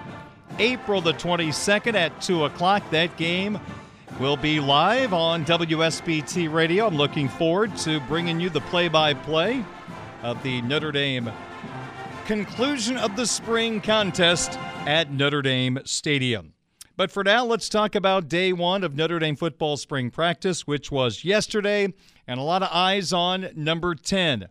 April 0.61 1.01
the 1.01 1.15
22nd 1.15 1.95
at 1.95 2.23
2 2.23 2.45
o'clock. 2.45 2.89
That 2.91 3.17
game 3.17 3.59
will 4.21 4.37
be 4.37 4.61
live 4.61 5.13
on 5.13 5.45
WSBT 5.45 6.53
Radio. 6.53 6.87
I'm 6.87 6.97
looking 6.97 7.29
forward 7.29 7.77
to 7.79 7.99
bringing 8.03 8.39
you 8.39 8.51
the 8.51 8.61
play 8.61 8.87
by 8.87 9.15
play 9.15 9.65
of 10.23 10.41
the 10.45 10.63
Notre 10.63 10.93
Dame 10.93 11.29
conclusion 12.25 12.97
of 12.97 13.17
the 13.17 13.27
spring 13.27 13.81
contest 13.81 14.59
at 14.87 15.11
Notre 15.11 15.43
Dame 15.43 15.81
Stadium. 15.85 16.54
But 16.97 17.11
for 17.11 17.25
now, 17.25 17.45
let's 17.45 17.69
talk 17.69 17.97
about 17.97 18.29
day 18.29 18.53
one 18.53 18.85
of 18.85 18.95
Notre 18.95 19.19
Dame 19.19 19.35
football 19.35 19.77
spring 19.77 20.11
practice, 20.11 20.65
which 20.65 20.93
was 20.93 21.25
yesterday, 21.25 21.93
and 22.29 22.39
a 22.39 22.45
lot 22.45 22.63
of 22.63 22.69
eyes 22.71 23.13
on 23.13 23.49
number 23.57 23.97
10. 23.97 24.49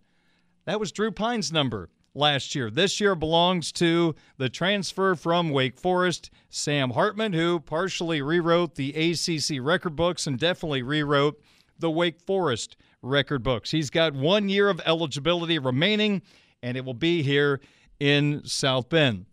That 0.65 0.79
was 0.79 0.91
Drew 0.91 1.10
Pyne's 1.10 1.53
number 1.53 1.89
last 2.13 2.53
year. 2.53 2.69
This 2.69 2.99
year 2.99 3.15
belongs 3.15 3.71
to 3.73 4.13
the 4.38 4.49
transfer 4.49 5.15
from 5.15 5.51
Wake 5.51 5.79
Forest, 5.79 6.32
Sam 6.49 6.89
Hartman, 6.89 7.32
who 7.32 7.62
partially 7.62 8.21
rewrote 8.21 8.75
the 8.75 8.91
ACC 8.91 9.60
record 9.62 9.95
books 9.95 10.27
and 10.27 10.38
definitely 10.38 10.84
rewrote 10.84 11.41
the 11.79 11.89
Wake 11.89 12.19
Forest 12.19 12.75
record 13.01 13.41
books. 13.41 13.71
He's 13.71 13.89
got 13.89 14.13
one 14.13 14.49
year 14.49 14.69
of 14.69 14.82
eligibility 14.86 15.60
remaining, 15.60 16.21
and 16.62 16.75
it 16.75 16.84
will 16.84 16.93
be 16.93 17.23
here 17.23 17.62
in 18.01 18.41
South 18.43 18.89
Bend. 18.89 19.27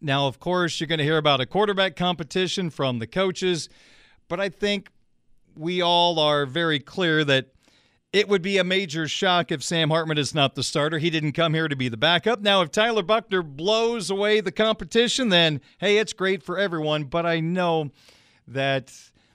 Now, 0.00 0.26
of 0.26 0.38
course, 0.38 0.80
you're 0.80 0.86
going 0.86 0.98
to 0.98 1.04
hear 1.04 1.18
about 1.18 1.40
a 1.40 1.46
quarterback 1.46 1.96
competition 1.96 2.70
from 2.70 2.98
the 2.98 3.06
coaches, 3.06 3.68
but 4.28 4.40
I 4.40 4.48
think 4.48 4.90
we 5.56 5.82
all 5.82 6.18
are 6.18 6.46
very 6.46 6.78
clear 6.78 7.24
that 7.24 7.48
it 8.12 8.28
would 8.28 8.42
be 8.42 8.58
a 8.58 8.64
major 8.64 9.06
shock 9.06 9.52
if 9.52 9.62
Sam 9.62 9.90
Hartman 9.90 10.18
is 10.18 10.34
not 10.34 10.54
the 10.54 10.62
starter. 10.62 10.98
He 10.98 11.10
didn't 11.10 11.32
come 11.32 11.54
here 11.54 11.68
to 11.68 11.76
be 11.76 11.88
the 11.88 11.96
backup. 11.96 12.40
Now, 12.40 12.60
if 12.62 12.72
Tyler 12.72 13.02
Buchner 13.02 13.42
blows 13.42 14.10
away 14.10 14.40
the 14.40 14.50
competition, 14.50 15.28
then 15.28 15.60
hey, 15.78 15.98
it's 15.98 16.12
great 16.12 16.42
for 16.42 16.58
everyone. 16.58 17.04
But 17.04 17.24
I 17.24 17.38
know 17.38 17.90
that 18.48 18.92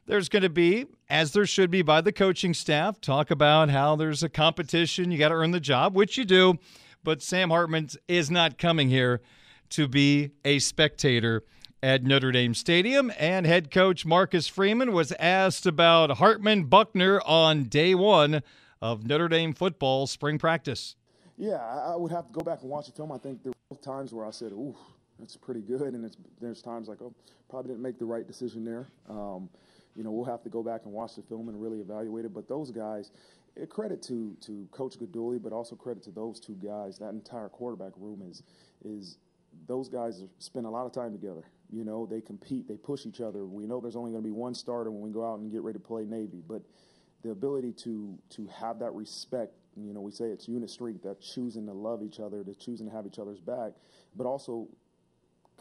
there's 0.08 0.28
going 0.28 0.44
to 0.44 0.50
be, 0.50 0.88
as 1.10 1.32
there 1.32 1.46
should 1.46 1.72
be 1.72 1.84
by 1.84 2.02
the 2.02 2.12
coaching 2.12 2.54
staff, 2.54 3.00
talk 3.00 3.32
about 3.32 3.70
how 3.70 3.96
there's 3.96 4.24
a 4.24 4.30
competition. 4.30 5.10
You 5.10 5.18
got 5.18 5.30
to 5.30 5.36
earn 5.36 5.52
the 5.52 5.60
job, 5.62 5.96
which 5.96 6.18
you 6.18 6.26
do. 6.26 6.60
But 7.02 7.22
Sam 7.22 7.52
Hartman 7.52 7.90
is 8.08 8.30
not 8.30 8.58
coming 8.58 8.90
here 8.90 9.22
to 9.70 9.88
be 9.88 10.32
a 10.44 10.60
spectator 10.60 11.44
at 11.84 12.04
Notre 12.04 12.32
Dame 12.32 12.54
Stadium. 12.54 13.12
And 13.20 13.46
head 13.46 13.70
coach 13.72 14.06
Marcus 14.06 14.48
Freeman 14.48 14.92
was 14.92 15.12
asked 15.20 15.66
about 15.66 16.18
Hartman 16.18 16.66
Buchner 16.66 17.22
on 17.26 17.66
day 17.66 17.94
one 17.94 18.42
of 18.82 19.06
Notre 19.06 19.28
Dame 19.28 19.54
football 19.54 20.08
spring 20.08 20.40
practice. 20.40 20.96
Yeah, 21.38 21.58
I 21.58 21.96
would 21.96 22.12
have 22.12 22.28
to 22.28 22.34
go 22.34 22.42
back 22.42 22.62
and 22.62 22.70
watch 22.70 22.88
the 22.88 22.94
film. 22.94 23.12
I 23.12 23.18
think 23.18 23.44
there 23.44 23.54
were 23.70 23.78
times 23.78 24.14
where 24.14 24.26
I 24.26 24.32
said, 24.32 24.52
"Ooh, 24.54 24.76
that's 25.20 25.36
pretty 25.36 25.62
good," 25.62 25.94
and 25.94 26.16
there's 26.40 26.62
times 26.62 26.88
like, 26.88 27.02
"Oh, 27.02 27.14
probably 27.50 27.70
didn't 27.70 27.84
make 27.84 28.00
the 28.00 28.06
right 28.06 28.26
decision 28.26 28.64
there." 28.64 28.88
Um, 29.10 29.50
you 29.96 30.04
know, 30.04 30.12
we'll 30.12 30.26
have 30.26 30.44
to 30.44 30.50
go 30.50 30.64
back 30.64 30.86
and 30.86 30.94
watch 30.94 31.16
the 31.16 31.22
film 31.24 31.50
and 31.50 31.62
really 31.62 31.80
evaluate 31.80 32.26
it. 32.26 32.34
But 32.34 32.48
those 32.48 32.72
guys, 32.72 33.12
eh, 33.58 33.66
credit 33.66 34.02
to 34.04 34.36
to 34.42 34.68
Coach 34.72 34.98
Guidugli, 34.98 35.42
but 35.42 35.52
also 35.52 35.76
credit 35.76 36.04
to 36.04 36.12
those 36.12 36.40
two 36.40 36.56
guys. 36.56 36.98
That 37.00 37.14
entire 37.14 37.50
quarterback 37.50 37.94
room 37.98 38.22
is 38.22 38.44
is 38.84 39.18
those 39.68 39.90
guys 39.90 40.24
spend 40.40 40.66
a 40.66 40.70
lot 40.70 40.86
of 40.86 40.94
time 40.94 41.12
together. 41.12 41.44
You 41.72 41.84
know, 41.84 42.06
they 42.06 42.22
compete, 42.22 42.68
they 42.68 42.78
push 42.78 43.06
each 43.06 43.22
other. 43.22 43.46
We 43.46 43.66
know 43.66 43.82
there's 43.82 43.96
only 43.96 44.12
going 44.12 44.24
to 44.24 44.28
be 44.28 44.32
one 44.32 44.54
starter 44.54 44.92
when 44.92 45.02
we 45.02 45.10
go 45.10 45.26
out 45.26 45.40
and 45.40 45.52
get 45.52 45.62
ready 45.62 45.80
to 45.80 45.84
play 45.84 46.06
Navy, 46.06 46.42
but 46.48 46.62
the 47.24 47.32
ability 47.32 47.74
to 47.74 48.18
to 48.32 48.48
have 48.48 48.80
that 48.80 48.94
respect. 48.94 49.54
You 49.76 49.94
know, 49.94 50.02
we 50.02 50.12
say 50.12 50.26
it's 50.26 50.48
unit 50.48 50.70
strength, 50.70 51.04
that 51.04 51.20
choosing 51.20 51.66
to 51.66 51.74
love 51.74 52.04
each 52.04 52.20
other, 52.20 52.44
to 52.44 52.54
choosing 52.54 52.88
to 52.88 52.94
have 52.94 53.06
each 53.06 53.20
other's 53.20 53.42
back, 53.42 53.74
but 54.16 54.26
also 54.26 54.68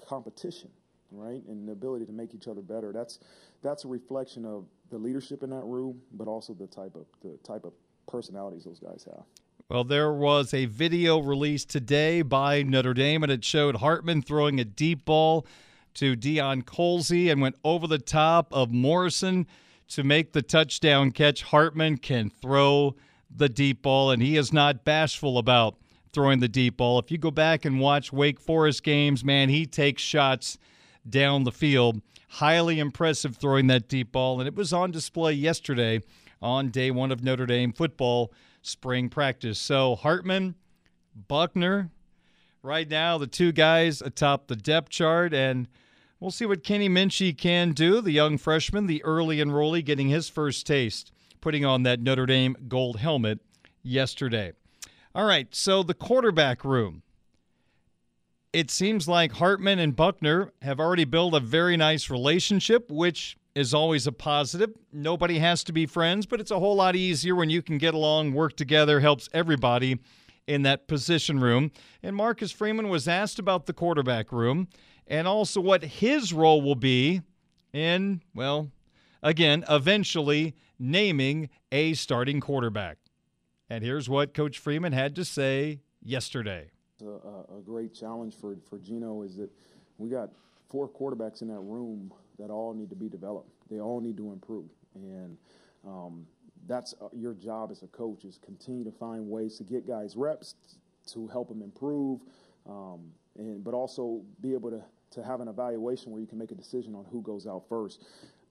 competition, 0.06 0.70
right? 1.10 1.42
And 1.48 1.66
the 1.66 1.72
ability 1.72 2.04
to 2.06 2.12
make 2.12 2.34
each 2.34 2.46
other 2.46 2.60
better. 2.60 2.92
That's 2.92 3.18
that's 3.62 3.84
a 3.84 3.88
reflection 3.88 4.44
of 4.44 4.66
the 4.90 4.98
leadership 4.98 5.42
in 5.42 5.50
that 5.50 5.64
room, 5.64 6.00
but 6.12 6.28
also 6.28 6.52
the 6.52 6.66
type 6.66 6.94
of 6.94 7.06
the 7.22 7.38
type 7.42 7.64
of 7.64 7.72
personalities 8.06 8.64
those 8.64 8.78
guys 8.78 9.04
have. 9.04 9.24
Well, 9.70 9.84
there 9.84 10.12
was 10.12 10.52
a 10.52 10.66
video 10.66 11.18
released 11.18 11.70
today 11.70 12.20
by 12.20 12.62
Notre 12.62 12.92
Dame, 12.92 13.22
and 13.22 13.32
it 13.32 13.46
showed 13.46 13.76
Hartman 13.76 14.20
throwing 14.20 14.60
a 14.60 14.64
deep 14.64 15.06
ball 15.06 15.46
to 15.94 16.14
Deion 16.14 16.64
Colzie 16.64 17.32
and 17.32 17.40
went 17.40 17.56
over 17.64 17.86
the 17.86 17.98
top 17.98 18.52
of 18.52 18.72
Morrison 18.72 19.46
to 19.88 20.04
make 20.04 20.32
the 20.34 20.42
touchdown 20.42 21.12
catch. 21.12 21.44
Hartman 21.44 21.96
can 21.96 22.28
throw 22.28 22.94
the 23.34 23.48
deep 23.48 23.80
ball, 23.80 24.10
and 24.10 24.20
he 24.20 24.36
is 24.36 24.52
not 24.52 24.84
bashful 24.84 25.38
about 25.38 25.76
throwing 26.12 26.40
the 26.40 26.48
deep 26.48 26.76
ball. 26.76 26.98
If 26.98 27.10
you 27.10 27.16
go 27.16 27.30
back 27.30 27.64
and 27.64 27.80
watch 27.80 28.12
Wake 28.12 28.40
Forest 28.40 28.82
games, 28.82 29.24
man, 29.24 29.48
he 29.48 29.64
takes 29.64 30.02
shots 30.02 30.58
down 31.08 31.44
the 31.44 31.50
field. 31.50 32.02
Highly 32.28 32.78
impressive 32.80 33.36
throwing 33.36 33.68
that 33.68 33.88
deep 33.88 34.12
ball, 34.12 34.40
and 34.40 34.46
it 34.46 34.56
was 34.56 34.74
on 34.74 34.90
display 34.90 35.32
yesterday 35.32 36.02
on 36.42 36.68
day 36.68 36.90
one 36.90 37.10
of 37.10 37.24
Notre 37.24 37.46
Dame 37.46 37.72
football 37.72 38.30
spring 38.66 39.08
practice. 39.08 39.58
So 39.58 39.94
Hartman, 39.96 40.54
Buchner, 41.28 41.90
right 42.62 42.88
now 42.88 43.18
the 43.18 43.26
two 43.26 43.52
guys 43.52 44.00
atop 44.00 44.46
the 44.46 44.56
depth 44.56 44.88
chart, 44.90 45.32
and 45.34 45.68
we'll 46.20 46.30
see 46.30 46.46
what 46.46 46.64
Kenny 46.64 46.88
Minchey 46.88 47.36
can 47.36 47.72
do. 47.72 48.00
The 48.00 48.12
young 48.12 48.38
freshman, 48.38 48.86
the 48.86 49.04
early 49.04 49.38
enrollee, 49.38 49.84
getting 49.84 50.08
his 50.08 50.28
first 50.28 50.66
taste, 50.66 51.12
putting 51.40 51.64
on 51.64 51.82
that 51.82 52.00
Notre 52.00 52.26
Dame 52.26 52.56
gold 52.68 52.98
helmet 52.98 53.40
yesterday. 53.82 54.52
All 55.14 55.26
right, 55.26 55.54
so 55.54 55.82
the 55.82 55.94
quarterback 55.94 56.64
room. 56.64 57.02
It 58.52 58.70
seems 58.70 59.08
like 59.08 59.32
Hartman 59.32 59.80
and 59.80 59.96
Buchner 59.96 60.52
have 60.62 60.78
already 60.78 61.04
built 61.04 61.34
a 61.34 61.40
very 61.40 61.76
nice 61.76 62.08
relationship, 62.08 62.90
which 62.90 63.36
is 63.54 63.72
always 63.72 64.06
a 64.06 64.12
positive. 64.12 64.70
Nobody 64.92 65.38
has 65.38 65.62
to 65.64 65.72
be 65.72 65.86
friends, 65.86 66.26
but 66.26 66.40
it's 66.40 66.50
a 66.50 66.58
whole 66.58 66.74
lot 66.74 66.96
easier 66.96 67.34
when 67.34 67.50
you 67.50 67.62
can 67.62 67.78
get 67.78 67.94
along, 67.94 68.32
work 68.32 68.56
together, 68.56 69.00
helps 69.00 69.28
everybody 69.32 69.98
in 70.46 70.62
that 70.62 70.88
position 70.88 71.40
room. 71.40 71.70
And 72.02 72.16
Marcus 72.16 72.50
Freeman 72.50 72.88
was 72.88 73.06
asked 73.06 73.38
about 73.38 73.66
the 73.66 73.72
quarterback 73.72 74.32
room 74.32 74.68
and 75.06 75.28
also 75.28 75.60
what 75.60 75.84
his 75.84 76.32
role 76.32 76.62
will 76.62 76.74
be 76.74 77.22
in, 77.72 78.22
well, 78.34 78.70
again, 79.22 79.64
eventually 79.68 80.54
naming 80.78 81.48
a 81.70 81.94
starting 81.94 82.40
quarterback. 82.40 82.98
And 83.70 83.82
here's 83.82 84.08
what 84.08 84.34
Coach 84.34 84.58
Freeman 84.58 84.92
had 84.92 85.14
to 85.16 85.24
say 85.24 85.80
yesterday. 86.02 86.70
A, 87.02 87.56
a 87.58 87.60
great 87.64 87.94
challenge 87.94 88.34
for, 88.34 88.56
for 88.68 88.78
Gino 88.78 89.22
is 89.22 89.36
that 89.36 89.50
we 89.98 90.08
got 90.08 90.30
four 90.74 90.88
quarterbacks 90.88 91.40
in 91.40 91.46
that 91.46 91.60
room 91.60 92.12
that 92.36 92.50
all 92.50 92.74
need 92.74 92.90
to 92.90 92.96
be 92.96 93.08
developed. 93.08 93.48
They 93.70 93.78
all 93.78 94.00
need 94.00 94.16
to 94.16 94.32
improve, 94.32 94.68
and 94.96 95.36
um, 95.86 96.26
that's 96.66 96.94
uh, 97.00 97.06
your 97.12 97.32
job 97.32 97.70
as 97.70 97.84
a 97.84 97.86
coach 97.86 98.24
is 98.24 98.40
continue 98.44 98.82
to 98.82 98.90
find 98.90 99.28
ways 99.28 99.56
to 99.58 99.62
get 99.62 99.86
guys 99.86 100.16
reps 100.16 100.56
to 101.12 101.28
help 101.28 101.48
them 101.48 101.62
improve, 101.62 102.22
um, 102.68 103.02
and 103.38 103.62
but 103.62 103.72
also 103.72 104.20
be 104.40 104.52
able 104.52 104.68
to 104.68 104.82
to 105.12 105.22
have 105.22 105.40
an 105.40 105.46
evaluation 105.46 106.10
where 106.10 106.20
you 106.20 106.26
can 106.26 106.38
make 106.38 106.50
a 106.50 106.56
decision 106.56 106.96
on 106.96 107.04
who 107.04 107.22
goes 107.22 107.46
out 107.46 107.62
first. 107.68 108.02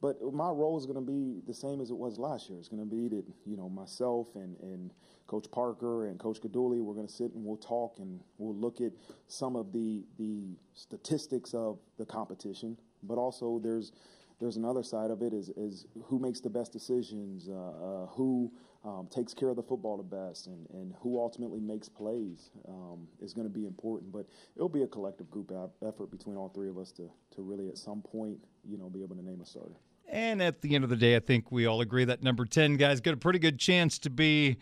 But 0.03 0.21
my 0.33 0.49
role 0.49 0.77
is 0.77 0.85
going 0.85 0.97
to 0.97 1.11
be 1.11 1.39
the 1.47 1.53
same 1.53 1.79
as 1.79 1.89
it 1.89 1.95
was 1.95 2.19
last 2.19 2.49
year. 2.49 2.59
It's 2.59 2.67
going 2.67 2.83
to 2.83 2.95
be 2.95 3.07
that 3.07 3.23
you 3.45 3.55
know 3.55 3.69
myself 3.69 4.35
and 4.35 4.59
and 4.59 4.91
Coach 5.27 5.49
Parker 5.49 6.07
and 6.07 6.19
Coach 6.19 6.41
Guidugli, 6.41 6.81
we're 6.81 6.93
going 6.93 7.07
to 7.07 7.13
sit 7.13 7.31
and 7.31 7.45
we'll 7.45 7.55
talk 7.55 7.99
and 7.99 8.19
we'll 8.37 8.53
look 8.53 8.81
at 8.81 8.91
some 9.29 9.55
of 9.55 9.71
the 9.71 10.03
the 10.19 10.57
statistics 10.73 11.53
of 11.53 11.79
the 11.97 12.05
competition, 12.05 12.77
but 13.03 13.17
also 13.17 13.61
there's 13.63 13.93
there's 14.41 14.57
another 14.57 14.83
side 14.83 15.09
of 15.09 15.21
it 15.21 15.31
is, 15.31 15.47
is 15.55 15.85
who 16.03 16.19
makes 16.19 16.41
the 16.41 16.49
best 16.49 16.73
decisions, 16.73 17.47
uh, 17.47 17.53
uh, 17.53 18.05
who 18.07 18.51
um, 18.83 19.07
takes 19.09 19.33
care 19.33 19.47
of 19.47 19.55
the 19.55 19.63
football 19.63 19.95
the 19.95 20.03
best, 20.03 20.47
and, 20.47 20.67
and 20.71 20.93
who 20.99 21.17
ultimately 21.17 21.61
makes 21.61 21.87
plays 21.87 22.51
um, 22.67 23.07
is 23.21 23.33
going 23.33 23.47
to 23.47 23.53
be 23.53 23.65
important. 23.65 24.11
But 24.11 24.27
it'll 24.57 24.67
be 24.67 24.83
a 24.83 24.87
collective 24.87 25.31
group 25.31 25.53
effort 25.81 26.11
between 26.11 26.35
all 26.35 26.49
three 26.49 26.67
of 26.67 26.77
us 26.77 26.91
to, 26.93 27.09
to 27.35 27.41
really 27.41 27.69
at 27.69 27.77
some 27.77 28.01
point, 28.01 28.39
you 28.67 28.77
know, 28.77 28.89
be 28.89 29.01
able 29.01 29.15
to 29.15 29.23
name 29.23 29.39
a 29.39 29.45
starter. 29.45 29.77
And 30.13 30.43
at 30.43 30.61
the 30.61 30.75
end 30.75 30.83
of 30.83 30.91
the 30.91 30.95
day, 30.95 31.15
I 31.15 31.19
think 31.19 31.51
we 31.51 31.65
all 31.65 31.81
agree 31.81 32.05
that 32.05 32.21
number 32.21 32.45
10 32.45 32.77
guy's 32.77 33.01
got 33.01 33.15
a 33.15 33.17
pretty 33.17 33.39
good 33.39 33.57
chance 33.57 33.97
to 33.97 34.11
be 34.11 34.57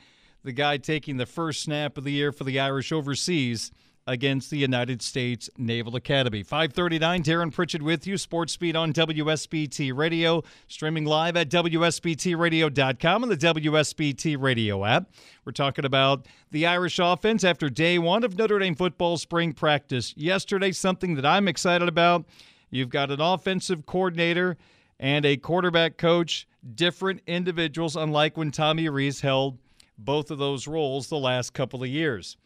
the 0.46 0.54
guy 0.54 0.78
taking 0.78 1.18
the 1.18 1.26
first 1.26 1.62
snap 1.62 1.98
of 1.98 2.06
the 2.06 2.12
year 2.14 2.32
for 2.32 2.46
the 2.46 2.58
Irish 2.58 2.94
overseas 2.94 3.70
against 4.08 4.50
the 4.50 4.58
United 4.58 5.02
States 5.02 5.50
Naval 5.58 5.98
Academy. 5.98 6.42
539, 6.42 7.24
Darren 7.24 7.54
Pritchett 7.54 7.82
with 7.82 8.08
you, 8.08 8.18
Sports 8.18 8.54
Speed 8.54 8.78
on 8.78 8.94
WSBT 8.94 9.94
Radio, 9.94 10.42
streaming 10.70 11.04
live 11.04 11.36
at 11.36 11.50
WSBTRadio.com 11.50 13.24
and 13.24 13.32
the 13.34 13.36
WSBT 13.36 14.42
Radio 14.42 14.86
app. 14.86 15.12
We're 15.44 15.52
talking 15.52 15.84
about 15.84 16.28
the 16.52 16.66
Irish 16.66 16.98
offense 16.98 17.44
after 17.44 17.70
day 17.70 18.00
one 18.00 18.24
of 18.24 18.38
Notre 18.38 18.58
Dame 18.58 18.76
football 18.76 19.18
spring 19.18 19.52
practice 19.52 20.14
yesterday, 20.16 20.72
something 20.72 21.16
that 21.16 21.26
I'm 21.26 21.50
excited 21.50 21.90
about. 21.90 22.24
You've 22.70 22.90
got 22.90 23.12
an 23.12 23.20
offensive 23.20 23.86
coordinator 23.86 24.56
and 25.02 25.26
a 25.26 25.36
quarterback 25.36 25.98
coach, 25.98 26.48
different 26.76 27.22
individuals, 27.26 27.96
unlike 27.96 28.38
when 28.38 28.52
Tommy 28.52 28.88
Rees 28.88 29.22
held 29.22 29.58
both 29.98 30.30
of 30.30 30.38
those 30.38 30.68
roles 30.68 31.08
the 31.08 31.18
last 31.18 31.54
couple 31.54 31.82
of 31.82 31.90
years. 31.90 32.38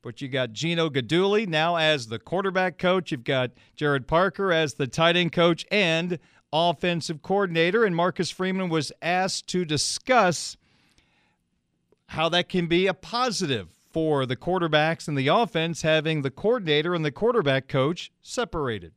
But 0.00 0.22
you 0.22 0.28
got 0.28 0.52
Gino 0.52 0.88
Guidugli 0.88 1.46
now 1.46 1.76
as 1.76 2.06
the 2.06 2.18
quarterback 2.18 2.78
coach. 2.78 3.12
You've 3.12 3.24
got 3.24 3.50
Gerad 3.76 4.06
Parker 4.06 4.52
as 4.52 4.74
the 4.74 4.86
tight 4.86 5.16
end 5.16 5.32
coach 5.32 5.66
and 5.70 6.18
offensive 6.50 7.20
coordinator. 7.20 7.84
And 7.84 7.94
Marcus 7.94 8.30
Freeman 8.30 8.70
was 8.70 8.90
asked 9.02 9.46
to 9.48 9.66
discuss 9.66 10.56
how 12.06 12.30
that 12.30 12.48
can 12.48 12.68
be 12.68 12.86
a 12.86 12.94
positive 12.94 13.68
for 13.90 14.24
the 14.24 14.36
quarterbacks 14.36 15.08
and 15.08 15.18
the 15.18 15.28
offense 15.28 15.82
having 15.82 16.22
the 16.22 16.30
coordinator 16.30 16.94
and 16.94 17.04
the 17.04 17.12
quarterback 17.12 17.68
coach 17.68 18.10
separated. 18.22 18.92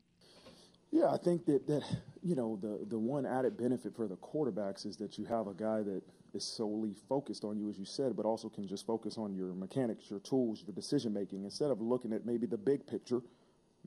Yeah, 0.91 1.12
I 1.12 1.17
think 1.17 1.45
that, 1.45 1.67
that 1.67 1.84
you 2.23 2.36
know 2.36 2.57
the 2.62 2.86
the 2.88 2.99
one 2.99 3.25
added 3.25 3.57
benefit 3.57 3.95
for 3.95 4.07
the 4.07 4.15
quarterbacks 4.17 4.86
is 4.86 4.97
that 4.97 5.17
you 5.17 5.25
have 5.25 5.47
a 5.47 5.53
guy 5.53 5.81
that 5.81 6.01
is 6.34 6.43
solely 6.43 6.93
focused 7.10 7.43
on 7.43 7.57
you, 7.57 7.69
as 7.69 7.77
you 7.77 7.86
said, 7.86 8.15
but 8.15 8.25
also 8.25 8.47
can 8.47 8.67
just 8.67 8.86
focus 8.86 9.17
on 9.17 9.34
your 9.36 9.53
mechanics, 9.53 10.10
your 10.10 10.19
tools, 10.19 10.63
your 10.65 10.73
decision 10.73 11.13
making. 11.13 11.43
Instead 11.43 11.71
of 11.71 11.81
looking 11.81 12.13
at 12.13 12.25
maybe 12.25 12.47
the 12.47 12.57
big 12.57 12.86
picture, 12.88 13.21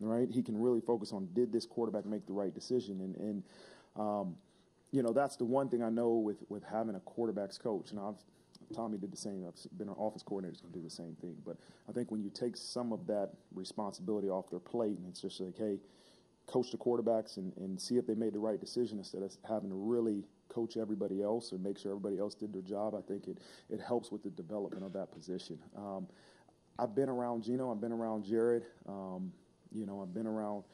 right? 0.01 0.29
He 0.31 0.43
can 0.43 0.61
really 0.61 0.81
focus 0.81 1.13
on 1.13 1.29
did 1.33 1.53
this 1.53 1.65
quarterback 1.65 2.05
make 2.07 2.27
the 2.27 2.33
right 2.33 2.55
decision, 2.55 3.01
and 3.01 3.17
and 3.17 3.43
um, 3.97 4.37
you 4.91 5.03
know 5.03 5.13
that's 5.13 5.37
the 5.37 5.45
one 5.45 5.69
thing 5.69 5.83
I 5.83 5.91
know 5.91 6.15
with 6.15 6.39
with 6.49 6.65
having 6.65 6.97
a 6.97 7.01
quarterbacks 7.01 7.59
coach. 7.59 7.93
And 7.93 8.01
I've 8.01 8.17
Tommy 8.75 8.99
did 8.99 9.13
the 9.13 9.17
same. 9.17 9.45
I've 9.47 9.79
been 9.79 9.89
an 9.89 9.95
office 9.97 10.23
coordinator 10.23 10.61
to 10.61 10.67
do 10.73 10.83
the 10.83 10.91
same 10.91 11.17
thing. 11.21 11.37
But 11.45 11.57
I 11.89 11.93
think 11.93 12.11
when 12.11 12.23
you 12.23 12.31
take 12.31 12.57
some 12.57 12.93
of 12.93 13.07
that 13.07 13.31
responsibility 13.55 14.29
off 14.29 14.51
their 14.51 14.61
plate, 14.61 14.99
and 14.99 15.07
it's 15.09 15.21
just 15.21 15.41
like, 15.41 15.57
hey, 15.57 15.79
coach 16.47 16.71
the 16.71 16.77
quarterbacks 16.77 17.37
and, 17.37 17.53
and 17.57 17.81
see 17.81 17.97
if 17.97 18.07
they 18.07 18.15
made 18.15 18.33
the 18.33 18.39
right 18.39 18.61
decision 18.61 18.99
instead 18.99 19.23
of 19.23 19.33
having 19.49 19.71
to 19.71 19.77
really 19.77 20.25
coach 20.49 20.77
everybody 20.77 21.23
else 21.23 21.53
or 21.53 21.59
make 21.59 21.79
sure 21.79 21.91
everybody 21.91 22.19
else 22.19 22.35
did 22.35 22.53
their 22.53 22.63
job. 22.63 22.95
I 22.95 23.01
think 23.01 23.29
it, 23.29 23.39
it 23.71 23.81
helps 23.81 24.13
with 24.13 24.23
the 24.23 24.31
development 24.31 24.85
of 24.85 24.93
that 24.93 25.11
position. 25.13 25.59
Um, 25.77 26.07
I've 26.79 26.95
been 26.95 27.09
around 27.09 27.43
Gino. 27.43 27.71
I've 27.73 27.81
been 27.81 27.93
around 27.93 28.25
Gerad, 28.25 28.63
Um, 28.89 29.33
you 29.73 29.87
know, 29.87 30.03
I've 30.03 30.13
been 30.13 30.27
around, 30.27 30.65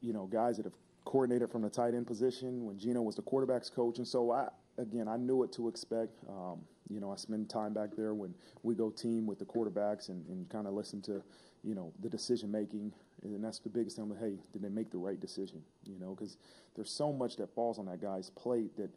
you 0.00 0.12
know, 0.12 0.26
guys 0.26 0.56
that 0.56 0.64
have 0.64 0.74
coordinated 1.04 1.50
from 1.50 1.62
the 1.62 1.70
tight 1.70 1.94
end 1.94 2.06
position 2.06 2.64
when 2.64 2.78
Gino 2.78 3.02
was 3.02 3.16
the 3.16 3.22
quarterbacks 3.22 3.72
coach. 3.72 3.98
And 3.98 4.06
so 4.06 4.30
I, 4.30 4.48
again, 4.78 5.08
I 5.08 5.16
knew 5.16 5.36
what 5.36 5.52
to 5.52 5.68
expect. 5.68 6.18
Um, 6.28 6.60
you 6.88 7.00
know, 7.00 7.12
I 7.12 7.16
spend 7.16 7.48
time 7.48 7.72
back 7.72 7.90
there 7.96 8.14
when 8.14 8.34
we 8.62 8.74
go 8.74 8.90
team 8.90 9.26
with 9.26 9.38
the 9.38 9.44
quarterbacks 9.44 10.08
and, 10.08 10.26
and 10.28 10.48
kind 10.48 10.66
of 10.66 10.74
listen 10.74 11.02
to, 11.02 11.22
you 11.64 11.74
know, 11.74 11.92
the 12.00 12.08
decision 12.08 12.50
making 12.50 12.92
and 13.22 13.42
that's 13.42 13.58
the 13.58 13.68
biggest 13.68 13.96
thing. 13.96 14.14
Hey, 14.20 14.38
did 14.52 14.62
they 14.62 14.68
make 14.68 14.90
the 14.90 14.98
right 14.98 15.20
decision? 15.20 15.62
You 15.84 15.98
know, 15.98 16.14
because 16.14 16.36
there's 16.74 16.90
so 16.90 17.12
much 17.12 17.36
that 17.36 17.54
falls 17.54 17.78
on 17.78 17.86
that 17.86 18.00
guy's 18.00 18.30
plate 18.30 18.76
that 18.76 18.90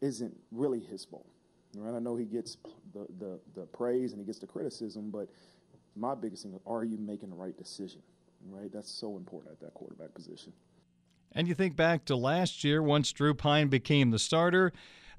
isn't 0.00 0.34
really 0.50 0.80
his 0.80 1.04
fault. 1.04 1.26
Right? 1.76 1.94
I 1.94 1.98
know 1.98 2.16
he 2.16 2.24
gets 2.24 2.56
the, 2.92 3.06
the, 3.18 3.40
the 3.54 3.66
praise 3.66 4.12
and 4.12 4.20
he 4.20 4.26
gets 4.26 4.38
the 4.38 4.46
criticism, 4.46 5.10
but 5.10 5.28
my 5.96 6.14
biggest 6.14 6.42
thing 6.44 6.52
is, 6.52 6.60
are 6.66 6.84
you 6.84 6.98
making 6.98 7.30
the 7.30 7.36
right 7.36 7.56
decision? 7.56 8.02
Right? 8.48 8.72
That's 8.72 8.90
so 8.90 9.16
important 9.16 9.52
at 9.52 9.60
that 9.60 9.74
quarterback 9.74 10.14
position. 10.14 10.52
And 11.32 11.48
you 11.48 11.54
think 11.54 11.76
back 11.76 12.04
to 12.06 12.16
last 12.16 12.62
year, 12.62 12.82
once 12.82 13.10
Drew 13.10 13.32
Pyne 13.32 13.68
became 13.68 14.10
the 14.10 14.18
starter, 14.18 14.72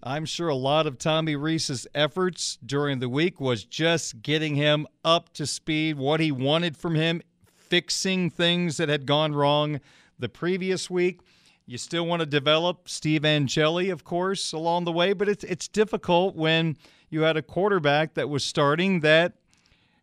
I'm 0.05 0.25
sure 0.25 0.49
a 0.49 0.55
lot 0.55 0.85
of 0.85 0.97
Tommy 0.97 1.37
Rees's 1.37 1.87
efforts 1.95 2.57
during 2.65 2.99
the 2.99 3.07
week 3.07 3.39
was 3.39 3.63
just 3.63 4.21
getting 4.21 4.55
him 4.55 4.85
up 5.05 5.33
to 5.35 5.47
speed, 5.47 5.97
what 5.97 6.19
he 6.19 6.29
wanted 6.29 6.75
from 6.75 6.95
him 6.95 7.21
fixing 7.55 8.29
things 8.29 8.75
that 8.77 8.89
had 8.89 9.05
gone 9.05 9.33
wrong 9.33 9.79
the 10.19 10.27
previous 10.27 10.89
week. 10.89 11.21
You 11.65 11.77
still 11.77 12.05
want 12.05 12.19
to 12.19 12.25
develop 12.25 12.89
Steve 12.89 13.23
Angeli, 13.23 13.89
of 13.89 14.03
course, 14.03 14.51
along 14.51 14.83
the 14.83 14.91
way, 14.91 15.13
but 15.13 15.29
it's 15.29 15.45
it's 15.45 15.69
difficult 15.69 16.35
when 16.35 16.75
you 17.09 17.21
had 17.21 17.37
a 17.37 17.41
quarterback 17.41 18.15
that 18.15 18.27
was 18.27 18.43
starting 18.43 18.99
that 18.99 19.35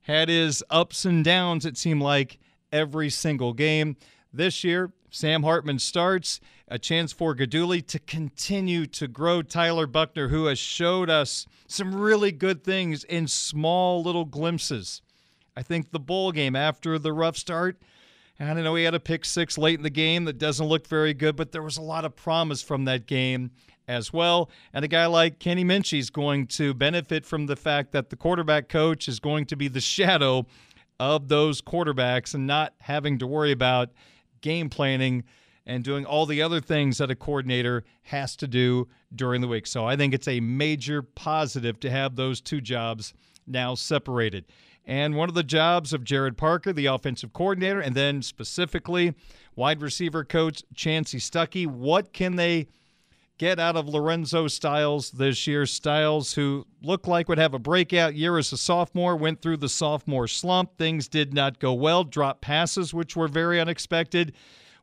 had 0.02 0.30
his 0.30 0.64
ups 0.70 1.04
and 1.04 1.22
downs. 1.22 1.66
It 1.66 1.76
seemed 1.76 2.00
like 2.00 2.38
every 2.72 3.10
single 3.10 3.52
game 3.52 3.96
this 4.32 4.64
year. 4.64 4.92
Sam 5.10 5.42
Hartman 5.42 5.78
starts. 5.78 6.40
A 6.68 6.78
chance 6.78 7.12
for 7.12 7.34
Guidugli 7.34 7.84
to 7.88 7.98
continue 7.98 8.86
to 8.86 9.08
grow 9.08 9.42
Tyler 9.42 9.88
Buchner, 9.88 10.28
who 10.28 10.44
has 10.46 10.58
showed 10.58 11.10
us 11.10 11.46
some 11.66 11.94
really 11.94 12.30
good 12.30 12.62
things 12.62 13.02
in 13.02 13.26
small 13.26 14.02
little 14.04 14.24
glimpses. 14.24 15.02
I 15.56 15.62
think 15.62 15.90
the 15.90 15.98
bowl 15.98 16.30
game 16.30 16.54
after 16.54 16.96
the 16.96 17.12
rough 17.12 17.36
start, 17.36 17.82
I 18.38 18.54
don't 18.54 18.64
know, 18.64 18.76
he 18.76 18.84
had 18.84 18.94
a 18.94 19.00
pick 19.00 19.24
six 19.24 19.58
late 19.58 19.78
in 19.78 19.82
the 19.82 19.90
game 19.90 20.24
that 20.24 20.38
doesn't 20.38 20.66
look 20.66 20.86
very 20.86 21.12
good, 21.12 21.36
but 21.36 21.52
there 21.52 21.62
was 21.62 21.76
a 21.76 21.82
lot 21.82 22.04
of 22.04 22.14
promise 22.16 22.62
from 22.62 22.84
that 22.86 23.06
game 23.06 23.50
as 23.88 24.12
well. 24.12 24.48
And 24.72 24.84
a 24.84 24.88
guy 24.88 25.06
like 25.06 25.40
Kenny 25.40 25.64
Minchey 25.64 25.98
is 25.98 26.08
going 26.08 26.46
to 26.46 26.72
benefit 26.72 27.26
from 27.26 27.46
the 27.46 27.56
fact 27.56 27.92
that 27.92 28.10
the 28.10 28.16
quarterback 28.16 28.68
coach 28.68 29.08
is 29.08 29.18
going 29.18 29.44
to 29.46 29.56
be 29.56 29.66
the 29.66 29.80
shadow 29.80 30.46
of 31.00 31.28
those 31.28 31.60
quarterbacks 31.60 32.32
and 32.32 32.46
not 32.46 32.74
having 32.78 33.18
to 33.18 33.26
worry 33.26 33.52
about 33.52 33.90
game 34.40 34.68
planning 34.68 35.24
and 35.66 35.84
doing 35.84 36.04
all 36.04 36.26
the 36.26 36.42
other 36.42 36.60
things 36.60 36.98
that 36.98 37.10
a 37.10 37.14
coordinator 37.14 37.84
has 38.02 38.34
to 38.36 38.48
do 38.48 38.88
during 39.14 39.40
the 39.40 39.48
week. 39.48 39.66
So 39.66 39.86
I 39.86 39.96
think 39.96 40.14
it's 40.14 40.28
a 40.28 40.40
major 40.40 41.02
positive 41.02 41.78
to 41.80 41.90
have 41.90 42.16
those 42.16 42.40
two 42.40 42.60
jobs 42.60 43.14
now 43.46 43.74
separated. 43.74 44.46
And 44.84 45.14
one 45.14 45.28
of 45.28 45.34
the 45.34 45.42
jobs 45.42 45.92
of 45.92 46.04
Gerad 46.04 46.36
Parker, 46.36 46.72
the 46.72 46.86
offensive 46.86 47.32
coordinator, 47.32 47.80
and 47.80 47.94
then 47.94 48.22
specifically 48.22 49.14
wide 49.54 49.82
receiver 49.82 50.24
coach 50.24 50.64
Chansi 50.74 51.20
Stuckey. 51.20 51.66
What 51.66 52.12
can 52.12 52.36
they 52.36 52.66
get 53.40 53.58
out 53.58 53.74
of 53.74 53.88
Lorenzo 53.88 54.46
Styles 54.48 55.12
this 55.12 55.46
year? 55.46 55.64
Styles, 55.64 56.34
who 56.34 56.66
looked 56.82 57.08
like 57.08 57.26
would 57.26 57.38
have 57.38 57.54
a 57.54 57.58
breakout 57.58 58.14
year 58.14 58.36
as 58.36 58.52
a 58.52 58.58
sophomore, 58.58 59.16
went 59.16 59.40
through 59.40 59.56
the 59.56 59.68
sophomore 59.68 60.28
slump. 60.28 60.76
Things 60.76 61.08
did 61.08 61.32
not 61.32 61.58
go 61.58 61.72
well. 61.72 62.04
Dropped 62.04 62.42
passes, 62.42 62.92
which 62.92 63.16
were 63.16 63.28
very 63.28 63.58
unexpected. 63.58 64.34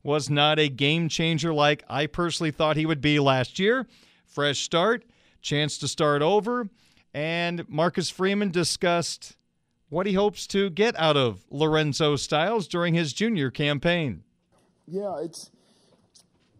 Was 0.02 0.28
not 0.28 0.58
a 0.58 0.70
game 0.70 1.08
changer 1.08 1.54
like 1.54 1.84
I 1.88 2.08
personally 2.08 2.50
thought 2.50 2.78
he 2.78 2.88
would 2.88 3.00
be 3.00 3.20
last 3.20 3.60
year. 3.60 3.86
Fresh 4.26 4.62
start, 4.62 5.06
chance 5.39 5.78
to 5.78 5.88
start 5.88 6.24
over. 6.24 6.67
And 7.13 7.63
Marcus 7.70 8.10
Freeman 8.10 8.50
discussed 8.50 9.38
what 9.89 10.08
he 10.08 10.13
hopes 10.13 10.48
to 10.48 10.72
get 10.72 10.98
out 10.98 11.15
of 11.15 11.46
Lorenzo 11.52 12.15
Styles 12.15 12.67
during 12.67 12.96
his 12.96 13.13
junior 13.13 13.52
campaign. 13.52 14.24
Yeah, 14.88 15.20
it's 15.22 15.52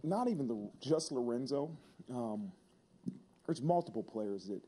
not 0.10 0.28
even 0.28 0.48
the, 0.48 0.70
just 0.80 1.12
Lorenzo. 1.12 1.72
Um, 2.10 2.52
there's 3.46 3.62
multiple 3.62 4.04
players 4.04 4.48
that, 4.48 4.62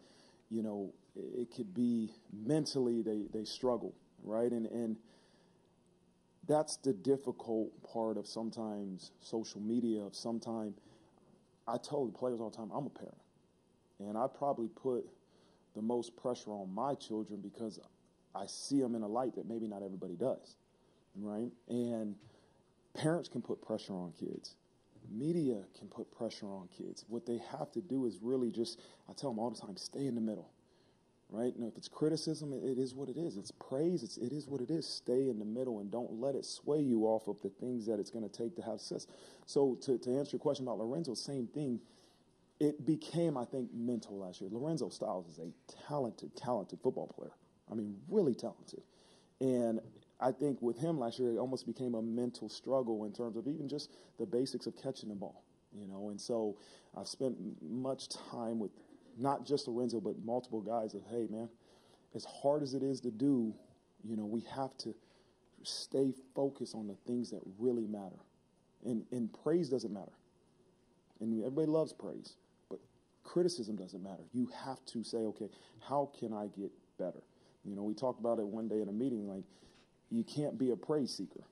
you 0.50 0.64
know, 0.64 0.94
it 1.16 1.54
could 1.56 1.74
be 1.74 2.12
mentally 2.46 3.02
they, 3.02 3.24
they 3.34 3.44
struggle, 3.44 3.94
right? 4.24 4.52
And, 4.52 4.66
and 4.68 4.98
that's 6.48 6.78
the 6.78 6.94
difficult 6.94 7.72
part 7.84 8.18
of 8.18 8.26
sometimes 8.26 9.12
social 9.22 9.62
media, 9.62 10.02
of 10.02 10.16
sometimes, 10.16 10.78
I 11.68 11.78
tell 11.78 12.06
the 12.06 12.12
players 12.12 12.40
all 12.40 12.50
the 12.50 12.58
time, 12.58 12.72
I'm 12.74 12.86
a 12.86 12.90
parent. 12.90 13.18
And 14.00 14.18
I 14.18 14.28
probably 14.28 14.70
put 14.70 15.06
the 15.76 15.82
most 15.82 16.16
pressure 16.16 16.52
on 16.52 16.74
my 16.74 16.96
children 16.96 17.42
because 17.42 17.80
I 18.34 18.46
see 18.48 18.82
them 18.82 18.96
in 18.96 19.04
a 19.04 19.08
light 19.08 19.36
that 19.36 19.48
maybe 19.48 19.68
not 19.68 19.84
everybody 19.84 20.16
does, 20.16 20.56
right? 21.16 21.52
And 21.68 22.16
parents 22.96 23.30
can 23.30 23.42
put 23.42 23.62
pressure 23.62 23.94
on 23.94 24.14
kids. 24.20 24.56
Media 25.12 25.58
can 25.78 25.88
put 25.88 26.12
pressure 26.12 26.48
on 26.48 26.68
kids. 26.76 27.06
What 27.08 27.26
they 27.26 27.40
have 27.58 27.72
to 27.72 27.82
do 27.82 28.06
is 28.06 28.20
really 28.22 28.52
just, 28.52 28.80
I 29.10 29.14
tell 29.14 29.30
them 29.32 29.40
all 29.40 29.50
the 29.50 29.60
time, 29.60 29.78
stay 29.78 30.06
in 30.06 30.16
the 30.16 30.22
middle, 30.22 30.50
right? 31.30 31.56
And 31.56 31.66
if 31.66 31.78
it's 31.78 31.88
criticism, 31.88 32.54
it 32.54 32.78
is 32.78 32.94
what 32.96 33.10
it 33.10 33.18
is. 33.18 33.38
It's 33.38 33.52
praise, 33.52 34.04
it's, 34.04 34.18
it 34.18 34.32
is 34.32 34.48
what 34.48 34.62
it 34.62 34.70
is. 34.70 34.88
Stay 34.88 35.30
in 35.30 35.40
the 35.40 35.46
middle 35.46 35.80
and 35.80 35.92
don't 35.92 36.20
let 36.20 36.36
it 36.36 36.46
sway 36.46 36.80
you 36.80 37.04
off 37.06 37.28
of 37.28 37.42
the 37.42 37.50
things 37.50 37.86
that 37.88 38.00
it's 38.00 38.12
going 38.12 38.28
to 38.28 38.36
take 38.36 38.56
to 38.56 38.62
have 38.62 38.80
success. 38.80 39.08
So 39.46 39.76
to, 39.82 39.98
to 39.98 40.18
answer 40.18 40.32
your 40.38 40.40
question 40.42 40.66
about 40.66 40.80
Lorenzo, 40.80 41.14
same 41.14 41.48
thing. 41.48 41.80
It 42.60 42.86
became, 42.86 43.38
I 43.38 43.46
think, 43.46 43.70
mental 43.74 44.20
last 44.20 44.42
year. 44.42 44.50
Lorenzo 44.52 44.90
Styles 44.90 45.28
is 45.30 45.40
a 45.40 45.50
talented, 45.88 46.36
talented 46.36 46.80
football 46.84 47.08
player. 47.08 47.32
I 47.72 47.74
mean, 47.74 47.96
really 48.10 48.34
talented. 48.34 48.82
And 49.40 49.80
I 50.20 50.32
think 50.32 50.62
with 50.62 50.78
him 50.78 51.00
last 51.00 51.18
year, 51.20 51.32
it 51.32 51.38
almost 51.38 51.66
became 51.66 51.96
a 51.96 52.02
mental 52.02 52.50
struggle 52.50 53.06
in 53.06 53.14
terms 53.14 53.38
of 53.38 53.48
even 53.48 53.70
just 53.70 53.92
the 54.18 54.26
basics 54.26 54.68
of 54.68 54.76
catching 54.76 55.10
the 55.10 55.16
ball, 55.16 55.44
you 55.74 55.88
know. 55.88 56.10
And 56.10 56.20
so 56.20 56.58
I've 56.98 57.08
spent 57.08 57.38
much 57.62 58.10
time 58.10 58.60
with 58.60 58.72
not 59.18 59.46
just 59.46 59.68
Lorenzo, 59.68 60.00
but 60.00 60.16
multiple 60.24 60.62
guys 60.62 60.94
of, 60.94 61.02
hey, 61.10 61.28
man, 61.30 61.50
as 62.16 62.26
hard 62.26 62.64
as 62.64 62.74
it 62.74 62.84
is 62.84 63.00
to 63.02 63.12
do, 63.12 63.54
you 64.04 64.16
know, 64.16 64.26
we 64.26 64.42
have 64.56 64.76
to 64.80 64.94
stay 65.64 66.14
focused 66.36 66.76
on 66.76 66.88
the 66.88 66.96
things 67.06 67.32
that 67.32 67.42
really 67.58 67.88
matter. 67.88 68.20
And, 68.86 69.06
and 69.12 69.30
praise 69.44 69.70
doesn't 69.70 69.94
matter. 69.94 70.12
And 71.20 71.34
everybody 71.40 71.68
loves 71.68 71.92
praise, 71.92 72.36
but 72.70 72.80
criticism 73.24 73.76
doesn't 73.76 74.02
matter. 74.02 74.24
You 74.34 74.50
have 74.66 74.84
to 74.88 75.04
say, 75.04 75.18
okay, 75.18 75.50
how 75.82 76.10
can 76.18 76.34
I 76.34 76.48
get 76.58 76.72
better? 76.98 77.22
You 77.66 77.76
know, 77.76 77.84
we 77.84 77.94
talked 77.94 78.22
about 78.22 78.40
it 78.40 78.48
one 78.48 78.70
day 78.70 78.82
in 78.82 78.88
a 78.88 78.94
meeting, 78.94 79.28
like, 79.28 79.44
you 80.10 80.24
can't 80.24 80.58
be 80.58 80.72
a 80.72 80.76
praise 80.76 81.16
seeker 81.16 81.44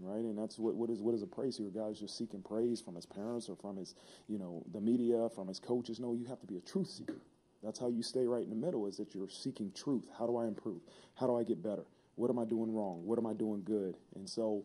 right? 0.00 0.24
And 0.24 0.38
that's 0.38 0.58
what 0.58 0.74
what 0.74 0.90
is 0.90 1.00
what 1.00 1.14
is 1.14 1.22
a 1.22 1.26
praise 1.26 1.56
seeker? 1.56 1.70
Guys 1.70 1.98
just 1.98 2.16
seeking 2.16 2.42
praise 2.42 2.80
from 2.80 2.94
his 2.94 3.06
parents 3.06 3.48
or 3.48 3.56
from 3.56 3.76
his 3.76 3.94
you 4.28 4.38
know 4.38 4.62
the 4.72 4.80
media, 4.80 5.28
from 5.34 5.48
his 5.48 5.58
coaches. 5.58 6.00
No, 6.00 6.12
you 6.12 6.26
have 6.26 6.40
to 6.40 6.46
be 6.46 6.56
a 6.56 6.60
truth 6.60 6.88
seeker. 6.88 7.20
That's 7.62 7.78
how 7.78 7.88
you 7.88 8.02
stay 8.02 8.26
right 8.26 8.42
in 8.42 8.50
the 8.50 8.56
middle. 8.56 8.86
Is 8.86 8.98
that 8.98 9.14
you're 9.14 9.28
seeking 9.28 9.72
truth? 9.72 10.06
How 10.16 10.26
do 10.26 10.36
I 10.36 10.46
improve? 10.46 10.80
How 11.16 11.26
do 11.26 11.36
I 11.36 11.42
get 11.42 11.62
better? 11.62 11.84
What 12.14 12.30
am 12.30 12.38
I 12.38 12.44
doing 12.44 12.72
wrong? 12.72 13.04
What 13.04 13.18
am 13.18 13.26
I 13.26 13.32
doing 13.32 13.62
good? 13.64 13.96
And 14.14 14.28
so 14.28 14.64